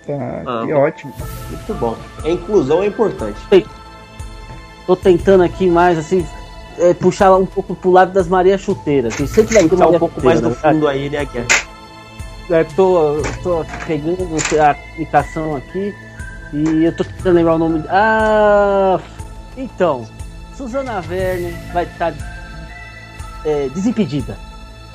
[0.10, 1.14] Ah, ah, que ótimo.
[1.50, 1.98] Muito bom.
[2.24, 3.40] A inclusão é importante.
[4.86, 6.26] Tô tentando aqui mais, assim,
[6.80, 9.16] é, puxar um pouco pro lado das Maria Chuteiras.
[9.16, 11.46] Tem sempre vai puxar um pouco mais do fundo aí, né, Guia?
[12.50, 14.28] É, tô, tô pegando
[14.60, 15.94] a aplicação aqui
[16.52, 17.84] e eu tô tentando lembrar o nome.
[17.90, 19.00] Ah!
[19.56, 20.08] Então,
[20.56, 22.18] Suzana Verne vai estar tá,
[23.46, 24.38] é, desimpedida.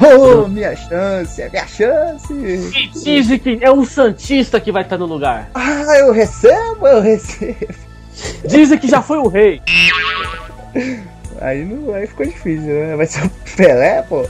[0.01, 2.33] Oh, minha chance, é minha chance!
[2.33, 5.51] E dizem que é um Santista que vai estar tá no lugar.
[5.55, 7.74] Ah, eu recebo, eu recebo.
[8.47, 9.61] Dizem que já foi o rei.
[11.41, 12.97] Aí, não, aí ficou difícil, né?
[12.97, 14.26] Vai ser o Pelé, pô?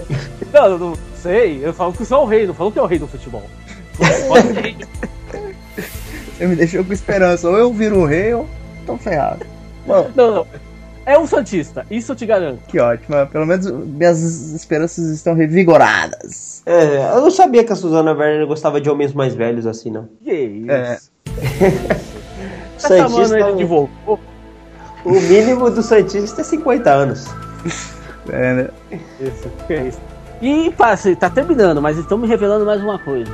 [0.52, 1.60] Não, eu não sei.
[1.64, 3.42] Eu falo que sou o rei, não falo que é o rei do futebol.
[4.28, 4.76] Pode ser rei.
[6.36, 7.48] Você me deixou com esperança.
[7.48, 8.46] Ou eu viro o rei ou
[8.86, 9.44] tô ferrado.
[9.86, 10.46] Bom, Não, não.
[11.04, 12.60] É um Santista, isso eu te garanto.
[12.68, 13.26] que ótimo.
[13.28, 14.20] Pelo menos minhas
[14.52, 16.62] esperanças estão revigoradas.
[16.66, 20.06] É, eu não sabia que a Suzana Werner gostava de homens mais velhos assim, não.
[20.22, 20.70] Que isso?
[20.70, 20.98] É.
[22.80, 24.20] Tá chamando Santista, ele de voltou.
[25.08, 27.26] O mínimo do Santista é 50 anos.
[28.30, 28.68] É, né?
[29.18, 29.98] Isso, é isso.
[30.42, 33.32] E passe, tá terminando, mas estão me revelando mais uma coisa.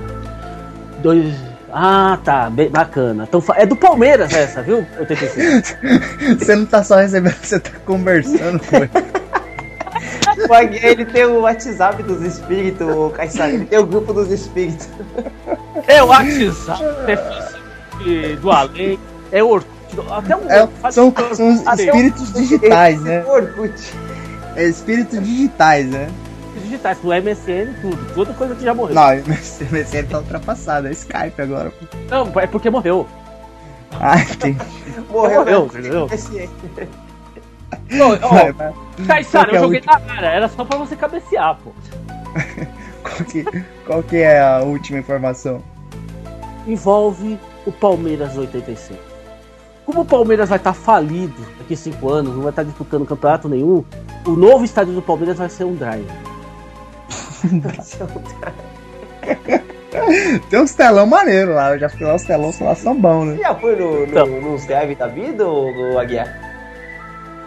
[1.03, 1.35] Dois.
[1.72, 3.27] Ah, tá, bem, bacana.
[3.29, 4.87] Então, é do Palmeiras essa, viu?
[4.97, 6.39] 85.
[6.39, 8.91] Você não tá só recebendo, você tá conversando com ele.
[10.83, 14.89] Ele tem o WhatsApp dos espíritos, o Caissara, ele tem o grupo dos espíritos.
[15.87, 18.99] É o WhatsApp, é Facebook do além,
[19.33, 19.74] é o Orkut,
[20.11, 23.24] até o É, faz- são, são espíritos digitais, né?
[23.24, 23.74] O Orkut.
[24.57, 26.09] É espíritos digitais, né?
[26.62, 28.95] digitais, do MSN, tudo, toda coisa que já morreu.
[28.95, 31.72] Não, o MSN tá ultrapassado, é Skype agora.
[32.09, 33.07] Não, é porque morreu.
[34.01, 34.59] Ah, entendi.
[35.11, 35.78] Morreu, Morreu, né?
[35.80, 36.09] entendeu?
[37.90, 38.72] Não, ó, vai.
[39.07, 41.70] Caissara, é eu joguei na cara, era só pra você cabecear, pô.
[43.05, 43.45] Qual que,
[43.86, 45.62] qual que é a última informação?
[46.66, 48.99] envolve o Palmeiras 85.
[49.85, 53.49] Como o Palmeiras vai estar falido daqui a 5 anos, não vai estar disputando campeonato
[53.49, 53.85] nenhum,
[54.26, 56.07] o novo estádio do Palmeiras vai ser um drive.
[60.51, 63.37] Tem uns telão maneiro lá, eu já fui lá, os telões lá são bons, né?
[63.37, 64.26] Já foi no, Não.
[64.26, 66.26] no, nos drive da vida, o, Aguiar?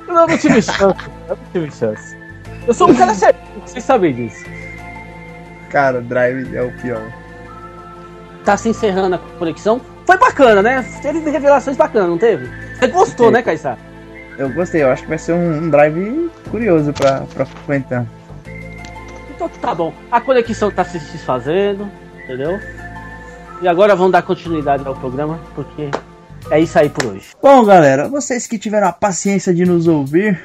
[0.07, 0.95] Eu não tive chance,
[1.27, 2.17] eu não tive chance.
[2.65, 4.45] Eu sou um cara sério, vocês sabem disso.
[5.69, 7.11] Cara, Drive é o pior.
[8.45, 9.81] Tá se encerrando a conexão.
[10.07, 10.85] Foi bacana, né?
[11.01, 12.49] Teve revelações bacanas, não teve?
[12.79, 13.77] Você gostou, né, Caissara?
[14.37, 18.05] Eu gostei, eu acho que vai ser um, um drive curioso pra, pra frequentar.
[19.35, 19.93] Então tá bom.
[20.09, 21.91] A conexão tá se desfazendo,
[22.23, 22.57] entendeu?
[23.61, 25.89] E agora vamos dar continuidade ao programa, porque
[26.49, 27.31] é isso aí por hoje.
[27.41, 30.41] Bom, galera, vocês que tiveram a paciência de nos ouvir,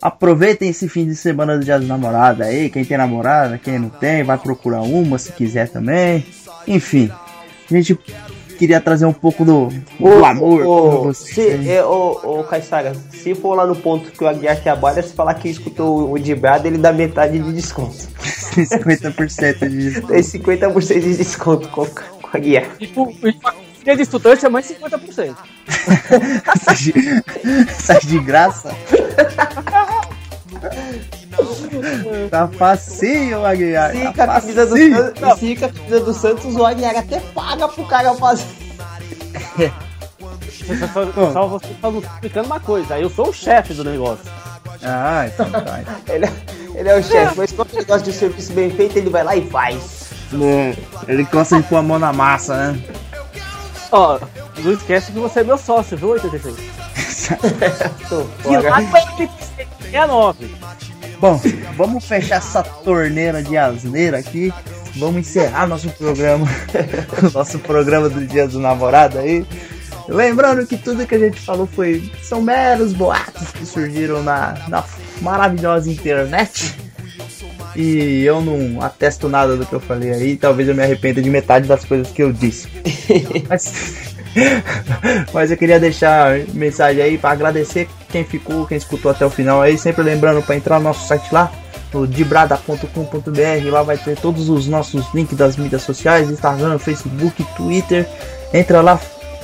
[0.00, 2.70] aproveitem esse fim de semana do Dia dos Namorados aí.
[2.70, 6.24] Quem tem namorada, quem não tem, vai procurar uma se quiser também.
[6.66, 7.10] Enfim,
[7.70, 7.98] a gente
[8.60, 11.64] queria trazer um pouco do, do amor o, pra vocês.
[11.64, 15.14] se, é, o, o Caissara, se for lá no ponto que o Aguiar trabalha, se
[15.14, 17.96] falar que escutou o Dibrado, ele dá metade de desconto.
[17.96, 20.02] 50% de.
[20.06, 22.66] Tem 50% de desconto com, com o Aguiar.
[22.94, 23.08] O
[23.86, 25.34] e de estudante é mais 50%.
[26.62, 26.92] Sai de,
[27.72, 28.76] sai de graça.
[32.30, 33.92] tá facinho, Aguiar.
[33.92, 34.76] Se Tá a camisa do.
[34.76, 38.44] Santos, se com a camisa do Santos, o Aguiar até paga pro cara fazer.
[40.92, 44.24] Só, só, só você tá explicando uma coisa, eu sou o chefe do negócio.
[44.82, 45.80] Ah, então tá.
[46.08, 46.32] Ele, é-
[46.74, 49.24] ele é o chefe, mas quando ele gosta de um serviço bem feito, ele vai
[49.24, 50.08] lá e faz.
[50.32, 50.72] Bom,
[51.08, 52.80] ele gosta de pôr a mão na massa, né?
[53.90, 54.18] Ó,
[54.58, 56.56] não esquece que você é meu sócio, viu, 86?
[58.08, 58.70] Tô E fora.
[58.70, 59.00] lá pra
[59.80, 60.54] 69.
[61.20, 61.38] Bom,
[61.76, 64.52] vamos fechar essa torneira de asneira aqui.
[64.96, 66.46] Vamos encerrar nosso programa.
[67.34, 69.44] nosso programa do Dia do Namorado aí.
[70.08, 72.10] Lembrando que tudo que a gente falou foi.
[72.22, 74.82] São meros boatos que surgiram na, na
[75.20, 76.74] maravilhosa internet.
[77.76, 80.36] E eu não atesto nada do que eu falei aí.
[80.36, 82.66] Talvez eu me arrependa de metade das coisas que eu disse.
[83.48, 84.09] Mas,
[85.32, 89.60] mas eu queria deixar mensagem aí para agradecer quem ficou, quem escutou até o final
[89.60, 89.76] aí.
[89.76, 91.50] Sempre lembrando para entrar no nosso site lá,
[91.92, 93.70] no dibrada.com.br.
[93.70, 98.08] Lá vai ter todos os nossos links das mídias sociais: Instagram, Facebook, Twitter.
[98.52, 99.00] Entra lá.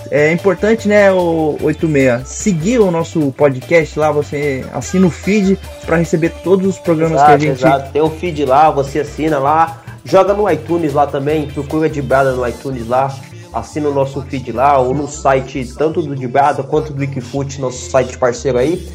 [0.08, 5.96] É importante, né, o 86, seguir o nosso podcast lá, você assina o feed para
[5.96, 7.92] receber todos os programas que a Exato, gente exato.
[7.92, 9.82] Tem um feed lá, você assina lá.
[10.04, 13.12] Joga no iTunes lá também, procura Dibrada no iTunes lá.
[13.58, 17.90] Assina o nosso feed lá, ou no site tanto do Dibrada quanto do Wikifoot, nosso
[17.90, 18.86] site parceiro aí.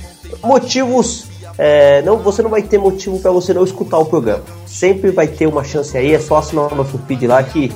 [0.44, 1.26] Motivos.
[1.58, 4.44] é, não, você não vai ter motivo para você não escutar o programa.
[4.68, 7.72] Sempre vai ter uma chance aí, é só assinar o nosso feed lá que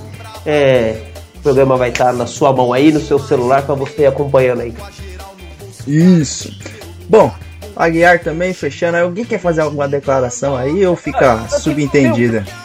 [0.45, 1.07] é,
[1.37, 4.61] o programa vai estar na sua mão aí, no seu celular, para você ir acompanhando
[4.61, 4.73] aí.
[5.87, 6.51] Isso.
[7.09, 7.31] Bom,
[7.75, 8.95] Aguiar também, fechando.
[8.95, 12.39] aí, Alguém quer fazer alguma declaração aí ou fica subentendida?
[12.39, 12.64] Ainda.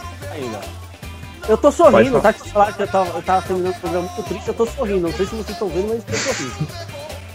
[1.50, 2.22] Eu tô sorrindo, falar.
[2.22, 2.32] tá?
[2.32, 5.00] Que falaram que eu tava, eu tava terminando o programa muito triste, eu tô sorrindo.
[5.00, 6.68] Não sei se vocês estão vendo, mas eu tô sorrindo.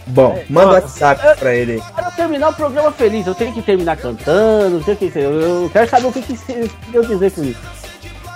[0.06, 0.72] Bom, manda o.
[0.72, 1.82] WhatsApp pra ele.
[1.98, 5.70] Eu terminar o programa feliz, eu tenho que terminar cantando, eu, tenho que, eu, eu
[5.70, 7.60] quero saber o que, que eu dizer com isso.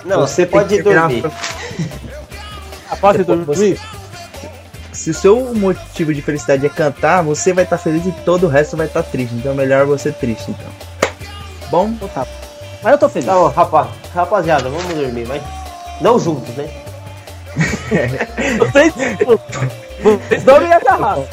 [0.05, 1.23] Não, você, pode dormir.
[2.91, 3.79] Ah, posso Depois dormir?
[4.91, 8.45] se o seu motivo de felicidade é cantar, você vai estar tá feliz e todo
[8.45, 9.33] o resto vai estar tá triste.
[9.33, 10.69] Então é melhor você triste, então.
[11.71, 11.87] Bom?
[11.87, 12.27] Então tá.
[12.83, 13.25] Mas eu tô feliz.
[13.25, 15.41] Tá rapaz, rapaziada, vamos dormir, vai.
[16.01, 16.69] Não juntos, né?
[18.57, 18.93] Vocês,
[20.01, 21.25] vocês dormem agarrados.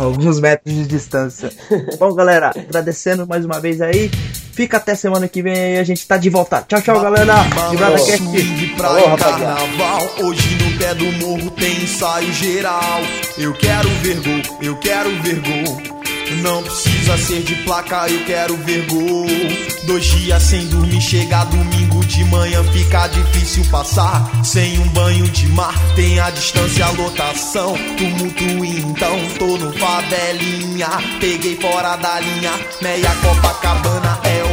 [0.00, 1.50] Alguns metros de distância.
[1.98, 4.10] Bom, galera, agradecendo mais uma vez aí.
[4.52, 6.64] Fica até semana que vem e a gente tá de volta.
[6.68, 7.42] Tchau, tchau, galera.
[7.70, 8.22] Vibrada Cast.
[9.18, 10.10] Carnaval.
[10.22, 13.00] Hoje no pé do morro tem ensaio geral.
[13.38, 16.01] Eu quero ver gol, eu quero ver gol.
[16.40, 19.26] Não precisa ser de placa, eu quero ver gol.
[19.84, 24.30] Dois dias sem dormir, chega domingo de manhã, fica difícil passar.
[24.44, 27.74] Sem um banho de mar, tem a distância, a lotação.
[27.96, 30.88] Tumulto então, tô no favelinha.
[31.20, 34.51] Peguei fora da linha, meia Copacabana é o